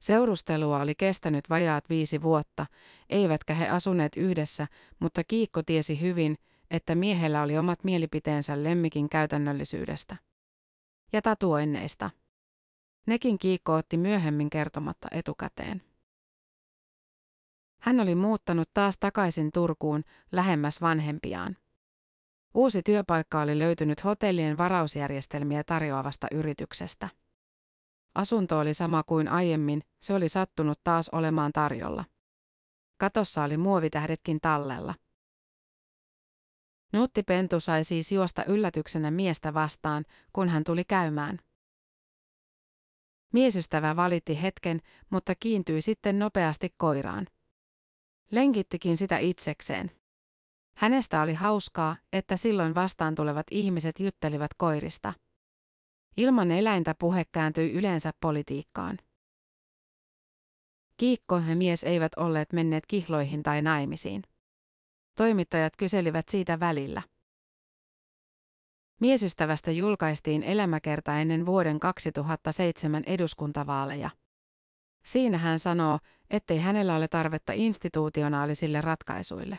Seurustelua 0.00 0.80
oli 0.80 0.94
kestänyt 0.94 1.50
vajaat 1.50 1.90
viisi 1.90 2.22
vuotta, 2.22 2.66
eivätkä 3.08 3.54
he 3.54 3.68
asuneet 3.68 4.16
yhdessä, 4.16 4.66
mutta 4.98 5.24
Kiikko 5.24 5.62
tiesi 5.62 6.00
hyvin, 6.00 6.36
että 6.70 6.94
miehellä 6.94 7.42
oli 7.42 7.58
omat 7.58 7.84
mielipiteensä 7.84 8.62
lemmikin 8.62 9.08
käytännöllisyydestä. 9.08 10.16
Ja 11.12 11.22
tatuoinneista. 11.22 12.10
Nekin 13.06 13.38
Kiikko 13.38 13.74
otti 13.74 13.96
myöhemmin 13.96 14.50
kertomatta 14.50 15.08
etukäteen. 15.10 15.82
Hän 17.80 18.00
oli 18.00 18.14
muuttanut 18.14 18.70
taas 18.74 18.98
takaisin 18.98 19.52
Turkuun, 19.52 20.04
lähemmäs 20.32 20.80
vanhempiaan. 20.80 21.56
Uusi 22.54 22.82
työpaikka 22.82 23.40
oli 23.40 23.58
löytynyt 23.58 24.04
hotellien 24.04 24.58
varausjärjestelmiä 24.58 25.64
tarjoavasta 25.64 26.26
yrityksestä. 26.32 27.08
Asunto 28.14 28.58
oli 28.58 28.74
sama 28.74 29.02
kuin 29.02 29.28
aiemmin, 29.28 29.82
se 30.00 30.14
oli 30.14 30.28
sattunut 30.28 30.80
taas 30.84 31.08
olemaan 31.08 31.52
tarjolla. 31.52 32.04
Katossa 32.96 33.44
oli 33.44 33.56
muovitähdetkin 33.56 34.40
tallella. 34.40 34.94
Nutti 36.92 37.22
Pentu 37.22 37.60
sai 37.60 37.84
siis 37.84 38.12
juosta 38.12 38.44
yllätyksenä 38.44 39.10
miestä 39.10 39.54
vastaan, 39.54 40.04
kun 40.32 40.48
hän 40.48 40.64
tuli 40.64 40.84
käymään. 40.84 41.38
Miesystävä 43.32 43.96
valitti 43.96 44.42
hetken, 44.42 44.80
mutta 45.10 45.34
kiintyi 45.34 45.82
sitten 45.82 46.18
nopeasti 46.18 46.74
koiraan. 46.76 47.26
Lenkittikin 48.30 48.96
sitä 48.96 49.18
itsekseen. 49.18 49.90
Hänestä 50.76 51.22
oli 51.22 51.34
hauskaa, 51.34 51.96
että 52.12 52.36
silloin 52.36 52.74
vastaan 52.74 53.14
tulevat 53.14 53.46
ihmiset 53.50 54.00
juttelivat 54.00 54.50
koirista. 54.56 55.14
Ilman 56.16 56.50
eläintä 56.50 56.94
puhe 56.98 57.24
kääntyi 57.32 57.72
yleensä 57.72 58.12
politiikkaan. 58.20 58.98
Kiikko 60.96 61.36
ja 61.36 61.56
mies 61.56 61.84
eivät 61.84 62.12
olleet 62.16 62.52
menneet 62.52 62.86
kihloihin 62.86 63.42
tai 63.42 63.62
naimisiin. 63.62 64.22
Toimittajat 65.18 65.76
kyselivät 65.76 66.28
siitä 66.28 66.60
välillä. 66.60 67.02
Miesystävästä 69.00 69.70
julkaistiin 69.70 70.42
elämäkerta 70.42 71.18
ennen 71.18 71.46
vuoden 71.46 71.80
2007 71.80 73.02
eduskuntavaaleja. 73.06 74.10
Siinä 75.04 75.38
hän 75.38 75.58
sanoo, 75.58 75.98
ettei 76.30 76.58
hänellä 76.58 76.96
ole 76.96 77.08
tarvetta 77.08 77.52
institutionaalisille 77.52 78.80
ratkaisuille. 78.80 79.58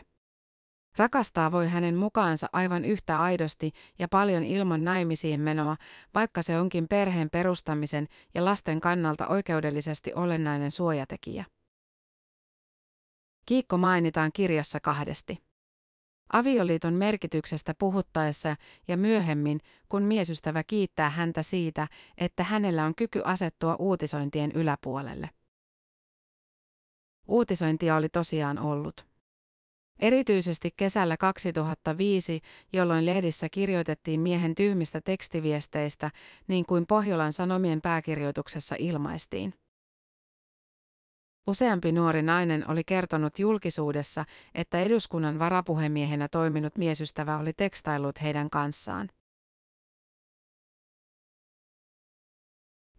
Rakastaa 0.96 1.52
voi 1.52 1.68
hänen 1.68 1.96
mukaansa 1.96 2.48
aivan 2.52 2.84
yhtä 2.84 3.20
aidosti 3.20 3.72
ja 3.98 4.08
paljon 4.08 4.44
ilman 4.44 4.84
naimisiin 4.84 5.40
menoa, 5.40 5.76
vaikka 6.14 6.42
se 6.42 6.60
onkin 6.60 6.88
perheen 6.88 7.30
perustamisen 7.30 8.06
ja 8.34 8.44
lasten 8.44 8.80
kannalta 8.80 9.26
oikeudellisesti 9.26 10.12
olennainen 10.14 10.70
suojatekijä. 10.70 11.44
Kiikko 13.46 13.78
mainitaan 13.78 14.30
kirjassa 14.32 14.80
kahdesti. 14.80 15.49
Avioliiton 16.32 16.94
merkityksestä 16.94 17.74
puhuttaessa 17.78 18.56
ja 18.88 18.96
myöhemmin, 18.96 19.60
kun 19.88 20.02
miesystävä 20.02 20.64
kiittää 20.64 21.10
häntä 21.10 21.42
siitä, 21.42 21.88
että 22.18 22.44
hänellä 22.44 22.84
on 22.84 22.94
kyky 22.94 23.22
asettua 23.24 23.76
uutisointien 23.78 24.52
yläpuolelle. 24.52 25.30
Uutisointia 27.28 27.96
oli 27.96 28.08
tosiaan 28.08 28.58
ollut. 28.58 29.06
Erityisesti 29.98 30.70
kesällä 30.76 31.16
2005, 31.16 32.40
jolloin 32.72 33.06
lehdissä 33.06 33.48
kirjoitettiin 33.48 34.20
miehen 34.20 34.54
tyhmistä 34.54 35.00
tekstiviesteistä, 35.00 36.10
niin 36.48 36.66
kuin 36.66 36.86
Pohjolan 36.86 37.32
Sanomien 37.32 37.80
pääkirjoituksessa 37.80 38.76
ilmaistiin. 38.78 39.54
Useampi 41.46 41.92
nuori 41.92 42.22
nainen 42.22 42.70
oli 42.70 42.84
kertonut 42.84 43.38
julkisuudessa, 43.38 44.24
että 44.54 44.80
eduskunnan 44.80 45.38
varapuhemiehenä 45.38 46.28
toiminut 46.28 46.78
miesystävä 46.78 47.38
oli 47.38 47.52
tekstaillut 47.52 48.22
heidän 48.22 48.50
kanssaan. 48.50 49.08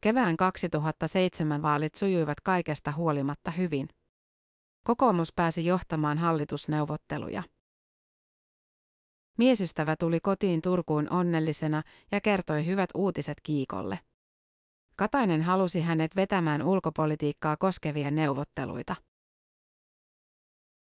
Kevään 0.02 0.38
2007 0.38 1.62
vaalit 1.62 1.96
sujuivat 1.96 2.42
kaikesta 2.42 2.92
huolimatta 2.92 3.52
hyvin. 3.52 3.88
Kokoomus 4.84 5.34
pääsi 5.34 5.66
johtamaan 5.66 6.18
hallitusneuvotteluja. 6.18 7.44
Miesystävä 9.38 9.96
tuli 9.96 10.20
kotiin 10.20 10.62
Turkuun 10.62 11.10
onnellisena 11.10 11.84
ja 12.12 12.22
kertoi 12.22 12.66
hyvät 12.66 12.90
uutiset 12.96 13.38
Kiikolle. 13.44 14.00
Katainen 15.02 15.42
halusi 15.42 15.82
hänet 15.82 16.16
vetämään 16.16 16.64
ulkopolitiikkaa 16.64 17.58
koskevia 17.58 18.12
neuvotteluita. 18.12 18.96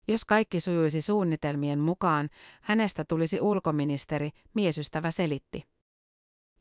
Jos 0.09 0.25
kaikki 0.25 0.61
sujuisi 0.61 1.01
suunnitelmien 1.01 1.79
mukaan, 1.79 2.29
hänestä 2.61 3.05
tulisi 3.05 3.41
ulkoministeri, 3.41 4.31
miesystävä 4.55 5.11
selitti. 5.11 5.65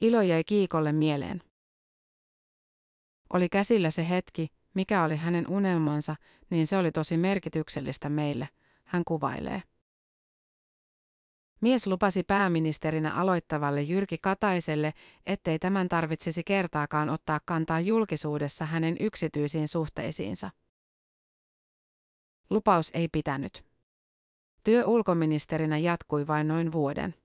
Ilo 0.01 0.21
jäi 0.21 0.43
Kiikolle 0.43 0.91
mieleen. 0.91 1.43
Oli 3.33 3.49
käsillä 3.49 3.91
se 3.91 4.09
hetki, 4.09 4.47
mikä 4.73 5.03
oli 5.03 5.15
hänen 5.15 5.47
unelmansa, 5.49 6.15
niin 6.49 6.67
se 6.67 6.77
oli 6.77 6.91
tosi 6.91 7.17
merkityksellistä 7.17 8.09
meille, 8.09 8.49
hän 8.83 9.03
kuvailee. 9.07 9.63
Mies 11.61 11.87
lupasi 11.87 12.23
pääministerinä 12.23 13.13
aloittavalle 13.13 13.81
Jyrki 13.81 14.17
Kataiselle, 14.17 14.93
ettei 15.25 15.59
tämän 15.59 15.89
tarvitsisi 15.89 16.43
kertaakaan 16.43 17.09
ottaa 17.09 17.39
kantaa 17.45 17.79
julkisuudessa 17.79 18.65
hänen 18.65 18.95
yksityisiin 18.99 19.67
suhteisiinsa. 19.67 20.49
Lupaus 22.49 22.91
ei 22.93 23.07
pitänyt. 23.07 23.65
Työ 24.63 24.85
ulkoministerinä 24.85 25.77
jatkui 25.77 26.27
vain 26.27 26.47
noin 26.47 26.71
vuoden. 26.71 27.15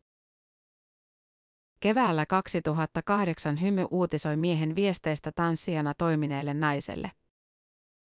Keväällä 1.81 2.27
2008 2.27 3.61
Hymy 3.61 3.87
uutisoi 3.91 4.37
miehen 4.37 4.75
viesteistä 4.75 5.33
tanssijana 5.33 5.95
toimineelle 5.99 6.55
naiselle. 6.55 7.11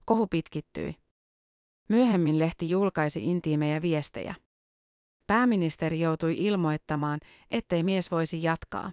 Kohu 0.05 0.27
pitkittyi. 0.27 0.95
Myöhemmin 1.89 2.39
lehti 2.39 2.69
julkaisi 2.69 3.25
intiimejä 3.25 3.81
viestejä. 3.81 4.35
Pääministeri 5.29 5.99
joutui 5.99 6.35
ilmoittamaan, 6.37 7.19
ettei 7.51 7.83
mies 7.83 8.11
voisi 8.11 8.43
jatkaa. 8.43 8.91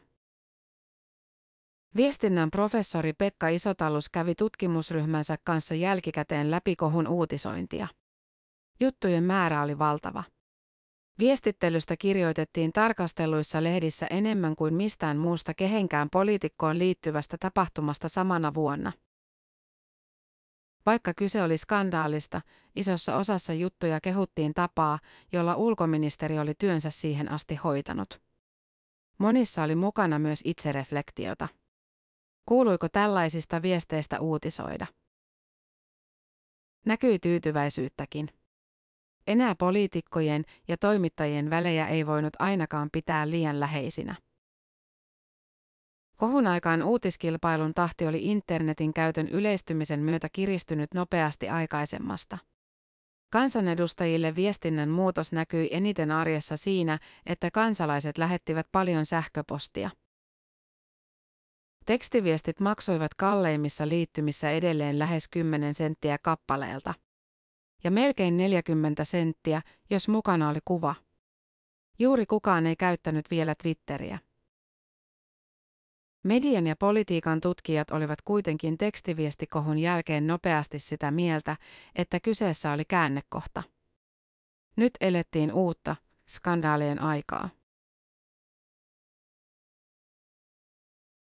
Viestinnän 1.97 2.51
professori 2.51 3.13
Pekka 3.13 3.49
Isotallus 3.49 4.09
kävi 4.09 4.35
tutkimusryhmänsä 4.35 5.37
kanssa 5.45 5.75
jälkikäteen 5.75 6.51
läpi 6.51 6.77
kohun 6.77 7.09
uutisointia. 7.09 7.89
Juttujen 8.81 9.25
määrä 9.25 9.63
oli 9.63 9.79
valtava. 9.79 10.25
Viestittelystä 11.19 11.97
kirjoitettiin 11.97 12.73
tarkasteluissa 12.73 13.63
lehdissä 13.63 14.07
enemmän 14.07 14.57
kuin 14.57 14.75
mistään 14.75 15.17
muusta 15.17 15.55
kehenkään 15.55 16.09
poliitikkoon 16.13 16.79
liittyvästä 16.79 17.37
tapahtumasta 17.41 18.09
samana 18.09 18.55
vuonna. 18.55 18.93
Vaikka 20.87 21.15
kyse 21.15 21.43
oli 21.43 21.59
skandaalista, 21.59 22.41
isossa 22.77 23.17
osassa 23.17 23.53
juttuja 23.53 24.01
kehuttiin 24.01 24.55
tapaa, 24.55 24.99
jolla 25.33 25.57
ulkoministeri 25.57 26.39
oli 26.39 26.55
työnsä 26.59 26.91
siihen 26.91 27.31
asti 27.31 27.55
hoitanut. 27.55 28.23
Monissa 29.19 29.63
oli 29.63 29.75
mukana 29.75 30.19
myös 30.19 30.41
itsereflektiota. 30.45 31.49
Kuuluiko 32.49 32.89
tällaisista 32.89 33.63
viesteistä 33.63 34.21
uutisoida? 34.21 34.87
Näkyi 36.87 37.19
tyytyväisyyttäkin. 37.19 38.29
Enää 39.27 39.55
poliitikkojen 39.55 40.45
ja 40.69 40.77
toimittajien 40.77 41.51
välejä 41.51 41.87
ei 41.89 42.07
voinut 42.07 42.33
ainakaan 42.39 42.89
pitää 42.93 43.31
liian 43.31 43.61
läheisinä. 43.61 44.26
Kohun 46.17 46.47
aikaan 46.47 46.83
uutiskilpailun 46.83 47.75
tahti 47.75 48.07
oli 48.07 48.25
internetin 48.25 48.95
käytön 48.95 49.29
yleistymisen 49.29 50.01
myötä 50.01 50.29
kiristynyt 50.33 50.95
nopeasti 50.95 51.49
aikaisemmasta. 51.49 52.39
Kansanedustajille 53.33 54.35
viestinnän 54.35 54.89
muutos 54.89 55.33
näkyi 55.33 55.69
eniten 55.73 56.11
arjessa 56.11 56.57
siinä, 56.57 56.99
että 57.27 57.51
kansalaiset 57.51 58.19
lähettivät 58.19 58.67
paljon 58.73 59.07
sähköpostia. 59.07 59.91
Tekstiviestit 61.87 62.61
maksoivat 62.61 63.15
kalleimmissa 63.15 63.89
liittymissä 63.89 64.51
edelleen 64.51 64.99
lähes 64.99 65.29
10 65.29 65.75
senttiä 65.75 66.19
kappaleelta 66.23 66.95
ja 67.85 67.91
melkein 67.91 68.37
40 68.37 69.05
senttiä, 69.05 69.63
jos 69.91 70.09
mukana 70.09 70.49
oli 70.49 70.59
kuva. 70.65 70.95
Juuri 71.99 72.27
kukaan 72.27 72.67
ei 72.67 72.77
käyttänyt 72.77 73.31
vielä 73.31 73.55
Twitteriä. 73.63 74.19
Median 76.27 76.67
ja 76.67 76.77
politiikan 76.77 77.41
tutkijat 77.41 77.91
olivat 77.91 78.23
kuitenkin 78.25 78.79
tekstiviestikohun 78.79 79.79
jälkeen 79.79 80.27
nopeasti 80.27 80.79
sitä 80.79 81.11
mieltä, 81.11 81.57
että 81.95 82.21
kyseessä 82.21 82.73
oli 82.73 82.85
käännekohta. 82.85 83.63
Nyt 84.77 84.93
elettiin 85.01 85.53
uutta, 85.53 85.97
skandaalien 86.29 87.03
aikaa. 87.03 87.49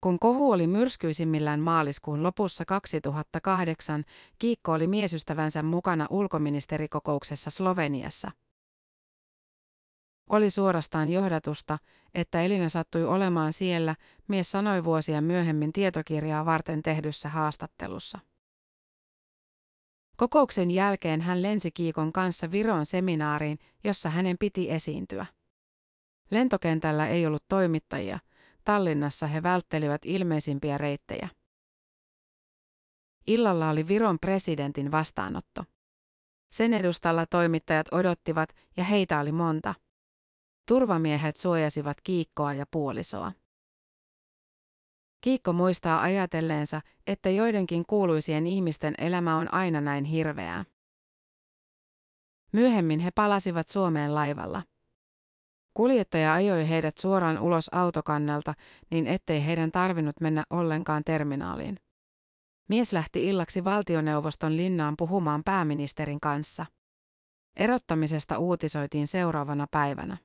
Kun 0.02 0.20
kohu 0.20 0.52
oli 0.52 0.68
myrskyisimmillään 0.68 1.60
maaliskuun 1.60 2.24
lopussa 2.24 2.66
2008, 2.66 4.04
Kiikko 4.40 4.72
oli 4.72 4.88
miesystävänsä 4.88 5.64
mukana 5.64 6.08
ulkoministerikokouksessa 6.10 7.50
Sloveniassa. 7.50 8.32
Oli 10.30 10.50
suorastaan 10.50 11.10
johdatusta, 11.10 11.80
että 12.14 12.42
Elina 12.42 12.70
sattui 12.70 13.06
olemaan 13.06 13.54
siellä, 13.54 13.96
mies 14.28 14.52
sanoi 14.52 14.84
vuosia 14.84 15.22
myöhemmin 15.22 15.74
tietokirjaa 15.74 16.46
varten 16.46 16.84
tehdyssä 16.84 17.30
haastattelussa. 17.30 18.20
Kokouksen 20.18 20.72
jälkeen 20.72 21.22
hän 21.22 21.42
lensi 21.42 21.72
Kiikon 21.72 22.14
kanssa 22.14 22.52
Viroon 22.52 22.86
seminaariin, 22.86 23.60
jossa 23.84 24.10
hänen 24.10 24.38
piti 24.40 24.72
esiintyä. 24.72 25.26
Lentokentällä 26.32 27.08
ei 27.08 27.26
ollut 27.26 27.44
toimittajia, 27.48 28.20
Tallinnassa 28.64 29.28
he 29.28 29.44
välttelivät 29.44 30.02
ilmeisimpiä 30.06 30.78
reittejä. 30.78 31.30
Illalla 33.28 33.70
oli 33.70 33.88
Viron 33.88 34.20
presidentin 34.20 34.92
vastaanotto. 34.92 35.64
Sen 36.52 36.74
edustalla 36.74 37.26
toimittajat 37.26 37.88
odottivat 37.92 38.50
ja 38.78 38.84
heitä 38.84 39.20
oli 39.20 39.32
monta. 39.32 39.76
Turvamiehet 40.70 41.38
suojasivat 41.38 41.98
Kiikkoa 42.04 42.54
ja 42.54 42.66
puolisoa. 42.72 43.32
Kiikko 45.22 45.54
muistaa 45.54 46.02
ajatelleensa, 46.02 46.82
että 47.08 47.30
joidenkin 47.30 47.86
kuuluisien 47.86 48.48
ihmisten 48.48 48.94
elämä 48.98 49.38
on 49.38 49.54
aina 49.54 49.82
näin 49.82 50.06
hirveää. 50.06 50.66
Myöhemmin 52.54 53.00
he 53.00 53.12
palasivat 53.12 53.70
Suomeen 53.70 54.16
laivalla. 54.16 54.64
Kuljettaja 55.74 56.34
ajoi 56.34 56.70
heidät 56.70 56.98
suoraan 56.98 57.40
ulos 57.40 57.70
autokannelta, 57.74 58.54
niin 58.92 59.08
ettei 59.08 59.46
heidän 59.46 59.72
tarvinnut 59.72 60.22
mennä 60.22 60.44
ollenkaan 60.50 61.04
terminaaliin. 61.04 61.80
Mies 62.68 62.94
lähti 62.94 63.28
illaksi 63.28 63.64
valtioneuvoston 63.64 64.58
linnaan 64.58 64.94
puhumaan 64.98 65.44
pääministerin 65.44 66.20
kanssa. 66.20 66.66
Erottamisesta 67.56 68.38
uutisoitiin 68.38 69.08
seuraavana 69.08 69.68
päivänä. 69.72 70.18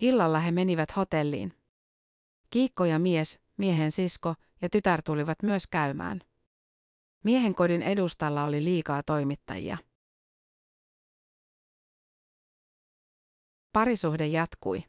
Illalla 0.00 0.40
he 0.40 0.50
menivät 0.50 0.96
hotelliin. 0.96 1.52
Kiikko 2.50 2.84
ja 2.84 2.98
mies, 2.98 3.40
miehen 3.56 3.90
sisko 3.90 4.34
ja 4.62 4.68
tytär 4.68 5.02
tulivat 5.02 5.42
myös 5.42 5.66
käymään. 5.66 6.20
Miehen 7.24 7.54
kodin 7.54 7.82
edustalla 7.82 8.44
oli 8.44 8.64
liikaa 8.64 9.02
toimittajia. 9.02 9.78
Parisuhde 13.72 14.26
jatkui. 14.26 14.84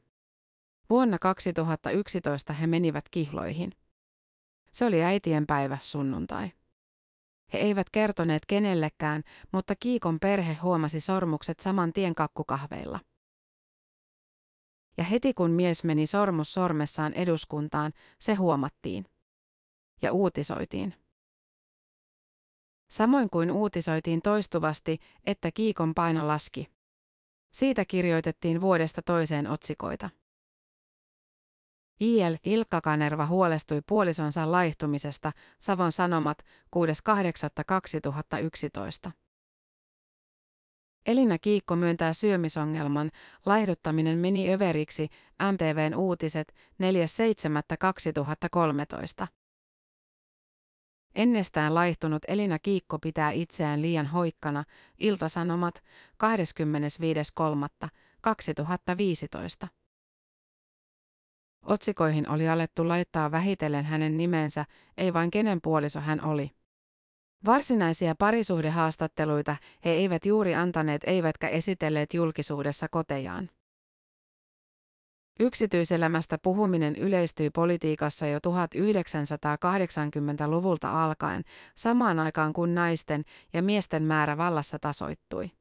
Vuonna 0.89 1.19
2011 1.19 2.53
he 2.53 2.67
menivät 2.67 3.09
kihloihin. 3.11 3.71
Se 4.71 4.85
oli 4.85 5.03
äitien 5.03 5.47
päivä 5.47 5.77
sunnuntai. 5.81 6.51
He 7.53 7.57
eivät 7.57 7.89
kertoneet 7.89 8.45
kenellekään, 8.47 9.23
mutta 9.51 9.75
Kiikon 9.79 10.19
perhe 10.19 10.53
huomasi 10.53 10.99
sormukset 10.99 11.59
saman 11.59 11.93
tien 11.93 12.15
kakkukahveilla. 12.15 12.99
Ja 14.97 15.03
heti 15.03 15.33
kun 15.33 15.51
mies 15.51 15.83
meni 15.83 16.07
sormus 16.07 16.53
sormessaan 16.53 17.13
eduskuntaan, 17.13 17.93
se 18.19 18.33
huomattiin. 18.33 19.05
Ja 20.01 20.11
uutisoitiin. 20.11 20.93
Samoin 22.89 23.29
kuin 23.29 23.51
uutisoitiin 23.51 24.21
toistuvasti, 24.21 24.99
että 25.25 25.51
Kiikon 25.51 25.93
paino 25.93 26.27
laski. 26.27 26.69
Siitä 27.51 27.85
kirjoitettiin 27.85 28.61
vuodesta 28.61 29.01
toiseen 29.01 29.47
otsikoita. 29.47 30.09
I.L. 32.01 32.35
Ilkka 32.43 32.81
Kanerva 32.81 33.25
huolestui 33.25 33.81
puolisonsa 33.87 34.51
laihtumisesta, 34.51 35.31
Savon 35.59 35.91
Sanomat, 35.91 36.45
6.8.2011. 36.75 39.11
Elina 41.05 41.37
Kiikko 41.37 41.75
myöntää 41.75 42.13
syömisongelman, 42.13 43.11
laihduttaminen 43.45 44.17
meni 44.17 44.53
överiksi, 44.53 45.09
MTVn 45.51 45.95
uutiset, 45.95 46.55
4.7.2013. 49.21 49.27
Ennestään 51.15 51.75
laihtunut 51.75 52.21
Elina 52.27 52.59
Kiikko 52.59 52.99
pitää 52.99 53.31
itseään 53.31 53.81
liian 53.81 54.05
hoikkana, 54.05 54.63
Iltasanomat 54.97 55.83
25.3.2015. 59.63 59.67
Otsikoihin 61.65 62.29
oli 62.29 62.49
alettu 62.49 62.87
laittaa 62.87 63.31
vähitellen 63.31 63.85
hänen 63.85 64.17
nimensä, 64.17 64.65
ei 64.97 65.13
vain 65.13 65.31
kenen 65.31 65.61
puoliso 65.61 65.99
hän 65.99 66.25
oli. 66.25 66.51
Varsinaisia 67.45 68.15
parisuhdehaastatteluita 68.15 69.55
he 69.85 69.89
eivät 69.89 70.25
juuri 70.25 70.55
antaneet 70.55 71.01
eivätkä 71.05 71.47
esitelleet 71.47 72.13
julkisuudessa 72.13 72.87
kotejaan. 72.87 73.49
Yksityiselämästä 75.39 76.37
puhuminen 76.43 76.95
yleistyi 76.95 77.49
politiikassa 77.49 78.27
jo 78.27 78.39
1980-luvulta 78.39 81.03
alkaen, 81.03 81.43
samaan 81.75 82.19
aikaan 82.19 82.53
kun 82.53 82.75
naisten 82.75 83.23
ja 83.53 83.63
miesten 83.63 84.03
määrä 84.03 84.37
vallassa 84.37 84.79
tasoittui. 84.79 85.51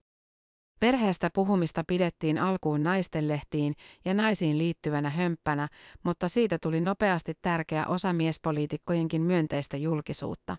Perheestä 0.81 1.31
puhumista 1.35 1.85
pidettiin 1.87 2.39
alkuun 2.39 2.83
naistenlehtiin 2.83 3.75
ja 4.05 4.15
naisiin 4.15 4.59
liittyvänä 4.59 5.11
hömppänä, 5.11 5.69
mutta 6.03 6.29
siitä 6.29 6.59
tuli 6.59 6.81
nopeasti 6.81 7.35
tärkeä 7.43 7.87
osa 7.87 8.13
miespoliitikkojenkin 8.13 9.23
myönteistä 9.23 9.77
julkisuutta. 9.77 10.57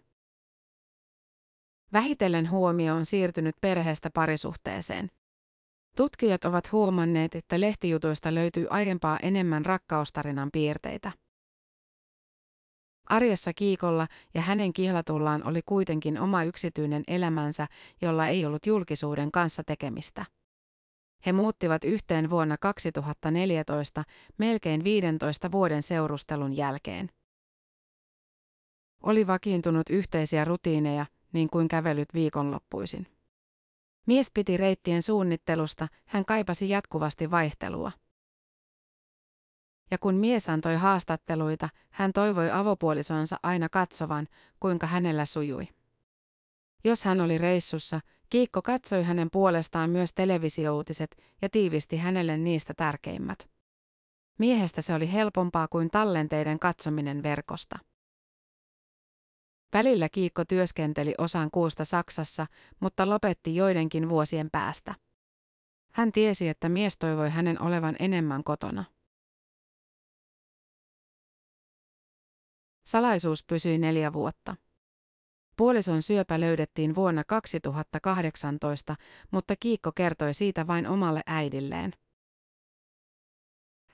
Vähitellen 1.94 2.50
huomio 2.50 2.96
on 2.96 3.06
siirtynyt 3.06 3.56
perheestä 3.62 4.10
parisuhteeseen. 4.14 5.12
Tutkijat 5.98 6.46
ovat 6.46 6.72
huomanneet, 6.72 7.36
että 7.36 7.60
lehtijutuista 7.60 8.36
löytyy 8.36 8.68
aiempaa 8.70 9.20
enemmän 9.22 9.66
rakkaustarinan 9.66 10.50
piirteitä. 10.52 11.12
Arjessa 13.10 13.54
Kiikolla 13.54 14.08
ja 14.34 14.42
hänen 14.42 14.74
kihlatullaan 14.74 15.48
oli 15.48 15.62
kuitenkin 15.66 16.20
oma 16.20 16.44
yksityinen 16.44 17.04
elämänsä, 17.08 17.68
jolla 18.02 18.28
ei 18.28 18.46
ollut 18.46 18.66
julkisuuden 18.66 19.32
kanssa 19.32 19.64
tekemistä. 19.64 20.26
He 21.26 21.32
muuttivat 21.32 21.84
yhteen 21.84 22.30
vuonna 22.30 22.58
2014, 22.58 24.04
melkein 24.38 24.84
15 24.84 25.52
vuoden 25.52 25.84
seurustelun 25.84 26.58
jälkeen. 26.58 27.10
Oli 29.04 29.28
vakiintunut 29.28 29.90
yhteisiä 29.90 30.46
rutiineja, 30.46 31.06
niin 31.36 31.50
kuin 31.50 31.68
kävelyt 31.68 32.14
viikonloppuisin. 32.14 33.08
Mies 34.06 34.32
piti 34.34 34.58
reittien 34.58 35.02
suunnittelusta, 35.02 35.88
hän 36.06 36.26
kaipasi 36.26 36.70
jatkuvasti 36.70 37.32
vaihtelua. 37.32 37.92
Ja 39.92 39.98
kun 39.98 40.16
mies 40.16 40.50
antoi 40.50 40.76
haastatteluita, 40.76 41.70
hän 41.90 42.14
toivoi 42.14 42.52
avopuolisonsa 42.52 43.40
aina 43.44 43.70
katsovan, 43.70 44.28
kuinka 44.60 44.88
hänellä 44.88 45.26
sujui. 45.26 45.68
Jos 46.84 47.04
hän 47.04 47.22
oli 47.22 47.38
reissussa, 47.38 48.00
Kiikko 48.30 48.62
katsoi 48.62 49.04
hänen 49.04 49.28
puolestaan 49.32 49.90
myös 49.90 50.14
televisiouutiset 50.14 51.18
ja 51.42 51.50
tiivisti 51.50 51.98
hänelle 51.98 52.38
niistä 52.38 52.74
tärkeimmät. 52.74 53.50
Miehestä 54.40 54.82
se 54.82 54.94
oli 54.94 55.14
helpompaa 55.14 55.68
kuin 55.68 55.90
tallenteiden 55.90 56.60
katsominen 56.60 57.24
verkosta. 57.24 57.80
Välillä 59.76 60.10
Kiikko 60.10 60.46
työskenteli 60.46 61.14
osan 61.18 61.52
kuusta 61.52 61.86
Saksassa, 61.86 62.48
mutta 62.80 63.10
lopetti 63.10 63.56
joidenkin 63.56 64.10
vuosien 64.10 64.50
päästä. 64.52 64.96
Hän 65.92 66.12
tiesi, 66.12 66.50
että 66.50 66.70
mies 66.70 66.98
toivoi 66.98 67.30
hänen 67.30 67.62
olevan 67.62 67.96
enemmän 68.00 68.44
kotona. 68.44 68.84
Salaisuus 72.86 73.46
pysyi 73.48 73.78
neljä 73.78 74.14
vuotta. 74.14 74.56
Puolison 75.58 76.02
syöpä 76.02 76.40
löydettiin 76.40 76.96
vuonna 76.96 77.24
2018, 77.24 78.96
mutta 79.32 79.56
Kiikko 79.60 79.92
kertoi 79.92 80.34
siitä 80.34 80.68
vain 80.68 80.88
omalle 80.88 81.22
äidilleen. 81.26 81.92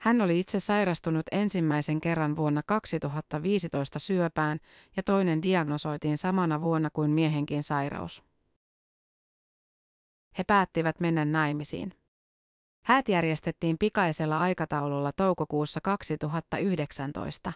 Hän 0.02 0.20
oli 0.20 0.40
itse 0.40 0.60
sairastunut 0.60 1.26
ensimmäisen 1.32 2.00
kerran 2.00 2.36
vuonna 2.36 2.62
2015 2.66 3.98
syöpään 3.98 4.58
ja 4.96 5.02
toinen 5.02 5.42
diagnosoitiin 5.42 6.18
samana 6.18 6.60
vuonna 6.60 6.90
kuin 6.92 7.10
miehenkin 7.10 7.62
sairaus. 7.62 8.24
He 10.38 10.44
päättivät 10.44 11.00
mennä 11.00 11.24
naimisiin. 11.24 11.92
Häät 12.84 13.08
järjestettiin 13.08 13.78
pikaisella 13.78 14.38
aikataululla 14.38 15.12
toukokuussa 15.16 15.80
2019. 15.80 17.52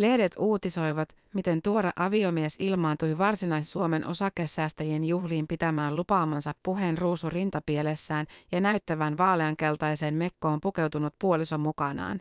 Lehdet 0.00 0.34
uutisoivat, 0.38 1.16
miten 1.34 1.62
tuore 1.62 1.90
aviomies 1.96 2.56
ilmaantui 2.58 3.18
varsinais-Suomen 3.18 4.06
osakesäästäjien 4.06 5.04
juhliin 5.04 5.46
pitämään 5.46 5.96
lupaamansa 5.96 6.52
puheen 6.62 6.98
ruusu 6.98 7.30
rintapielessään 7.30 8.26
ja 8.52 8.60
näyttävän 8.60 9.18
vaaleankeltaiseen 9.18 10.14
mekkoon 10.14 10.60
pukeutunut 10.60 11.14
puoliso 11.18 11.58
mukanaan. 11.58 12.20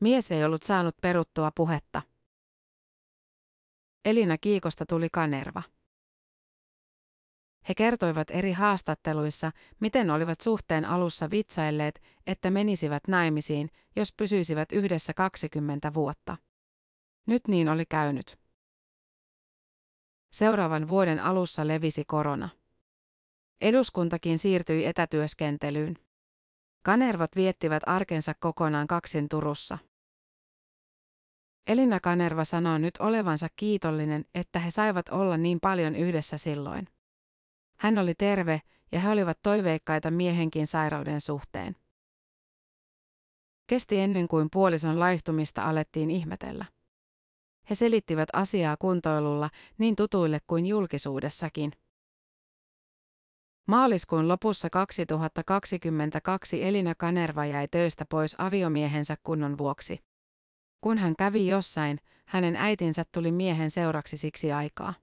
Mies 0.00 0.32
ei 0.32 0.44
ollut 0.44 0.62
saanut 0.62 0.96
peruttua 1.02 1.50
puhetta. 1.56 2.02
Elina 4.04 4.38
Kiikosta 4.38 4.86
tuli 4.86 5.08
kanerva. 5.12 5.62
He 7.68 7.74
kertoivat 7.74 8.30
eri 8.30 8.52
haastatteluissa, 8.52 9.52
miten 9.80 10.10
olivat 10.10 10.40
suhteen 10.40 10.84
alussa 10.84 11.30
vitsailleet, 11.30 12.02
että 12.26 12.50
menisivät 12.50 13.02
naimisiin, 13.08 13.70
jos 13.96 14.12
pysyisivät 14.16 14.72
yhdessä 14.72 15.14
20 15.14 15.94
vuotta. 15.94 16.36
Nyt 17.30 17.48
niin 17.48 17.68
oli 17.68 17.86
käynyt. 17.86 18.38
Seuraavan 20.32 20.88
vuoden 20.88 21.20
alussa 21.20 21.66
levisi 21.66 22.04
korona. 22.04 22.48
Eduskuntakin 23.60 24.38
siirtyi 24.38 24.86
etätyöskentelyyn. 24.86 25.96
Kanervat 26.82 27.36
viettivät 27.36 27.82
arkensa 27.86 28.34
kokonaan 28.40 28.86
kaksin 28.86 29.28
Turussa. 29.28 29.78
Elina 31.66 32.00
Kanerva 32.00 32.44
sanoo 32.44 32.78
nyt 32.78 32.94
olevansa 32.98 33.48
kiitollinen, 33.56 34.24
että 34.34 34.58
he 34.58 34.70
saivat 34.70 35.08
olla 35.08 35.36
niin 35.36 35.60
paljon 35.60 35.96
yhdessä 35.96 36.38
silloin. 36.38 36.88
Hän 37.78 37.98
oli 37.98 38.14
terve 38.14 38.62
ja 38.92 39.00
he 39.00 39.08
olivat 39.10 39.38
toiveikkaita 39.42 40.10
miehenkin 40.10 40.66
sairauden 40.66 41.20
suhteen. 41.20 41.76
Kesti 43.66 43.98
ennen 43.98 44.28
kuin 44.28 44.48
puolison 44.52 45.00
laihtumista 45.00 45.62
alettiin 45.62 46.10
ihmetellä. 46.10 46.64
He 47.70 47.74
selittivät 47.74 48.28
asiaa 48.32 48.76
kuntoilulla 48.76 49.50
niin 49.78 49.96
tutuille 49.96 50.38
kuin 50.46 50.66
julkisuudessakin. 50.66 51.72
Maaliskuun 53.68 54.28
lopussa 54.28 54.70
2022 54.70 56.64
Elina 56.64 56.94
Kanerva 56.94 57.46
jäi 57.46 57.68
töistä 57.68 58.04
pois 58.04 58.36
aviomiehensä 58.38 59.16
kunnon 59.22 59.58
vuoksi. 59.58 59.98
Kun 60.80 60.98
hän 60.98 61.16
kävi 61.16 61.46
jossain, 61.46 62.00
hänen 62.26 62.56
äitinsä 62.56 63.04
tuli 63.12 63.32
miehen 63.32 63.70
seuraksi 63.70 64.16
siksi 64.16 64.52
aikaa. 64.52 64.94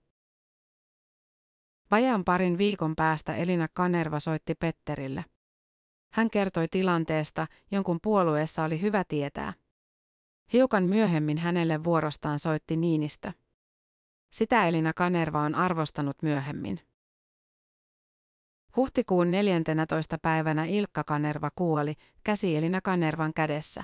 Vajaan 1.91 2.23
parin 2.23 2.57
viikon 2.57 2.95
päästä 2.95 3.35
Elina 3.35 3.67
Kanerva 3.73 4.19
soitti 4.19 4.55
Petterille. 4.55 5.25
Hän 6.13 6.29
kertoi 6.29 6.67
tilanteesta, 6.67 7.47
jonkun 7.71 7.99
puolueessa 8.03 8.63
oli 8.63 8.81
hyvä 8.81 9.03
tietää. 9.07 9.53
Hiukan 10.53 10.83
myöhemmin 10.83 11.37
hänelle 11.37 11.83
vuorostaan 11.83 12.39
soitti 12.39 12.77
Niinistö. 12.77 13.31
Sitä 14.31 14.67
Elina 14.67 14.93
Kanerva 14.93 15.41
on 15.41 15.55
arvostanut 15.55 16.21
myöhemmin. 16.21 16.79
Huhtikuun 18.75 19.31
14. 19.31 20.17
päivänä 20.21 20.65
Ilkka 20.65 21.03
Kanerva 21.03 21.51
kuoli, 21.55 21.93
käsi 22.23 22.55
Elina 22.57 22.81
Kanervan 22.81 23.33
kädessä. 23.33 23.83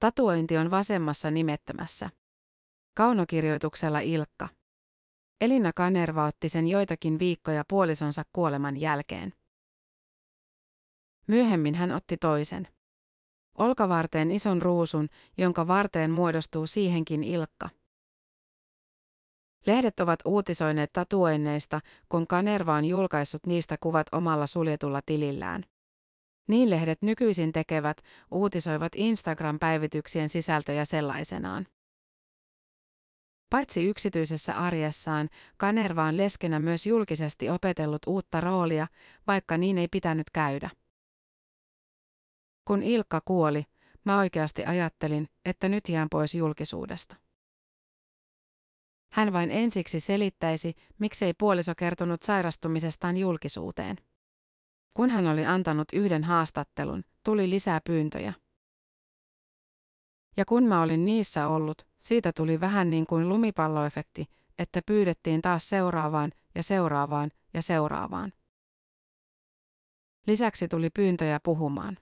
Tatuointi 0.00 0.56
on 0.56 0.70
vasemmassa 0.70 1.30
nimettömässä. 1.30 2.10
Kaunokirjoituksella 2.94 4.00
Ilkka. 4.00 4.48
Elina 5.40 5.72
Kanerva 5.72 6.26
otti 6.26 6.48
sen 6.48 6.68
joitakin 6.68 7.18
viikkoja 7.18 7.64
puolisonsa 7.68 8.22
kuoleman 8.32 8.76
jälkeen. 8.76 9.32
Myöhemmin 11.26 11.74
hän 11.74 11.92
otti 11.92 12.16
toisen. 12.16 12.68
Olkavarteen 13.58 14.30
ison 14.30 14.62
ruusun, 14.62 15.08
jonka 15.38 15.66
varteen 15.66 16.10
muodostuu 16.10 16.66
siihenkin 16.66 17.24
ilkka. 17.24 17.68
Lehdet 19.66 20.00
ovat 20.00 20.20
uutisoineet 20.24 20.92
tatuoinneista, 20.92 21.80
kun 22.08 22.26
Kanerva 22.26 22.74
on 22.74 22.84
julkaissut 22.84 23.46
niistä 23.46 23.76
kuvat 23.80 24.06
omalla 24.12 24.46
suljetulla 24.46 25.00
tilillään. 25.06 25.64
Niin 26.48 26.70
lehdet 26.70 27.02
nykyisin 27.02 27.52
tekevät, 27.52 27.96
uutisoivat 28.30 28.92
Instagram-päivityksien 28.96 30.28
sisältöjä 30.28 30.84
sellaisenaan. 30.84 31.66
Paitsi 33.50 33.84
yksityisessä 33.88 34.58
arjessaan, 34.58 35.28
Kanerva 35.56 36.04
on 36.04 36.16
leskenä 36.16 36.60
myös 36.60 36.86
julkisesti 36.86 37.50
opetellut 37.50 38.02
uutta 38.06 38.40
roolia, 38.40 38.86
vaikka 39.26 39.56
niin 39.56 39.78
ei 39.78 39.88
pitänyt 39.88 40.30
käydä. 40.30 40.70
Kun 42.66 42.82
Ilkka 42.82 43.20
kuoli, 43.24 43.64
mä 44.04 44.18
oikeasti 44.18 44.64
ajattelin, 44.64 45.28
että 45.44 45.68
nyt 45.68 45.88
jään 45.88 46.08
pois 46.10 46.34
julkisuudesta. 46.34 47.16
Hän 49.12 49.32
vain 49.32 49.50
ensiksi 49.50 50.00
selittäisi, 50.00 50.74
miksei 50.98 51.34
puoliso 51.38 51.74
kertonut 51.74 52.22
sairastumisestaan 52.22 53.16
julkisuuteen. 53.16 53.96
Kun 54.94 55.10
hän 55.10 55.26
oli 55.26 55.46
antanut 55.46 55.88
yhden 55.92 56.24
haastattelun, 56.24 57.04
tuli 57.24 57.50
lisää 57.50 57.80
pyyntöjä. 57.86 58.32
Ja 60.36 60.44
kun 60.44 60.64
mä 60.64 60.82
olin 60.82 61.04
niissä 61.04 61.48
ollut, 61.48 61.86
siitä 62.00 62.32
tuli 62.32 62.60
vähän 62.60 62.90
niin 62.90 63.06
kuin 63.06 63.28
lumipalloefekti, 63.28 64.26
että 64.58 64.80
pyydettiin 64.86 65.42
taas 65.42 65.68
seuraavaan 65.68 66.32
ja 66.54 66.62
seuraavaan 66.62 67.30
ja 67.54 67.62
seuraavaan. 67.62 68.32
Lisäksi 70.26 70.68
tuli 70.68 70.90
pyyntöjä 70.90 71.40
puhumaan. 71.42 71.98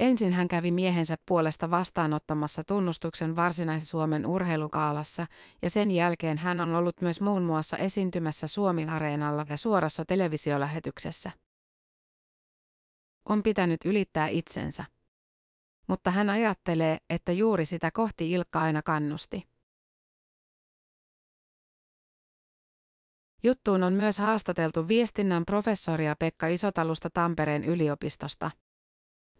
Ensin 0.00 0.32
hän 0.32 0.48
kävi 0.48 0.70
miehensä 0.70 1.16
puolesta 1.26 1.70
vastaanottamassa 1.70 2.64
tunnustuksen 2.64 3.36
Varsinais-Suomen 3.36 4.26
urheilukaalassa 4.26 5.26
ja 5.62 5.70
sen 5.70 5.90
jälkeen 5.90 6.38
hän 6.38 6.60
on 6.60 6.74
ollut 6.74 7.00
myös 7.00 7.20
muun 7.20 7.42
muassa 7.42 7.76
esiintymässä 7.76 8.46
Suomi-areenalla 8.46 9.46
ja 9.48 9.56
suorassa 9.56 10.04
televisiolähetyksessä. 10.04 11.30
On 13.28 13.42
pitänyt 13.42 13.80
ylittää 13.84 14.28
itsensä. 14.28 14.84
Mutta 15.86 16.10
hän 16.10 16.30
ajattelee, 16.30 16.98
että 17.10 17.32
juuri 17.32 17.64
sitä 17.64 17.90
kohti 17.90 18.30
Ilkka 18.30 18.60
aina 18.60 18.82
kannusti. 18.82 19.48
Juttuun 23.42 23.82
on 23.82 23.92
myös 23.92 24.18
haastateltu 24.18 24.88
viestinnän 24.88 25.44
professoria 25.44 26.16
Pekka 26.16 26.46
Isotalusta 26.46 27.10
Tampereen 27.10 27.64
yliopistosta. 27.64 28.50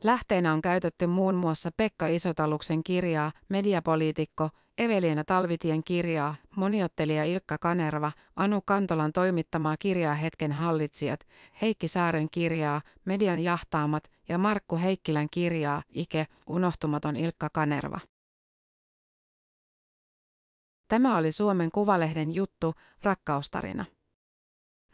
Lähteenä 0.03 0.53
on 0.53 0.63
käytetty 0.63 1.07
muun 1.07 1.35
muassa 1.35 1.71
Pekka 1.77 2.07
Isotaluksen 2.07 2.85
kirjaa, 2.85 3.33
mediapoliitikko, 3.49 4.51
Eveliina 4.79 5.25
Talvitien 5.25 5.85
kirjaa, 5.85 6.35
moniottelija 6.57 7.25
Ilkka 7.25 7.59
Kanerva, 7.59 8.13
Anu 8.37 8.61
Kantolan 8.65 9.13
toimittamaa 9.13 9.77
kirjaa 9.79 10.15
Hetken 10.15 10.53
hallitsijat, 10.53 11.21
Heikki 11.63 11.89
Saaren 11.89 12.29
kirjaa, 12.31 12.81
Median 13.05 13.41
jahtaamat 13.41 14.05
ja 14.29 14.39
Markku 14.39 14.77
Heikkilän 14.77 15.29
kirjaa, 15.31 15.83
Ike, 15.89 16.27
unohtumaton 16.47 17.17
Ilkka 17.17 17.49
Kanerva. 17.53 18.01
Tämä 20.89 21.17
oli 21.17 21.33
Suomen 21.33 21.71
Kuvalehden 21.71 22.35
juttu, 22.35 22.75
rakkaustarina. 23.03 23.85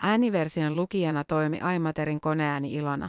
Ääniversion 0.02 0.76
lukijana 0.76 1.24
toimi 1.24 1.60
Aimaterin 1.60 2.20
koneääni 2.20 2.74
Ilona. 2.74 3.08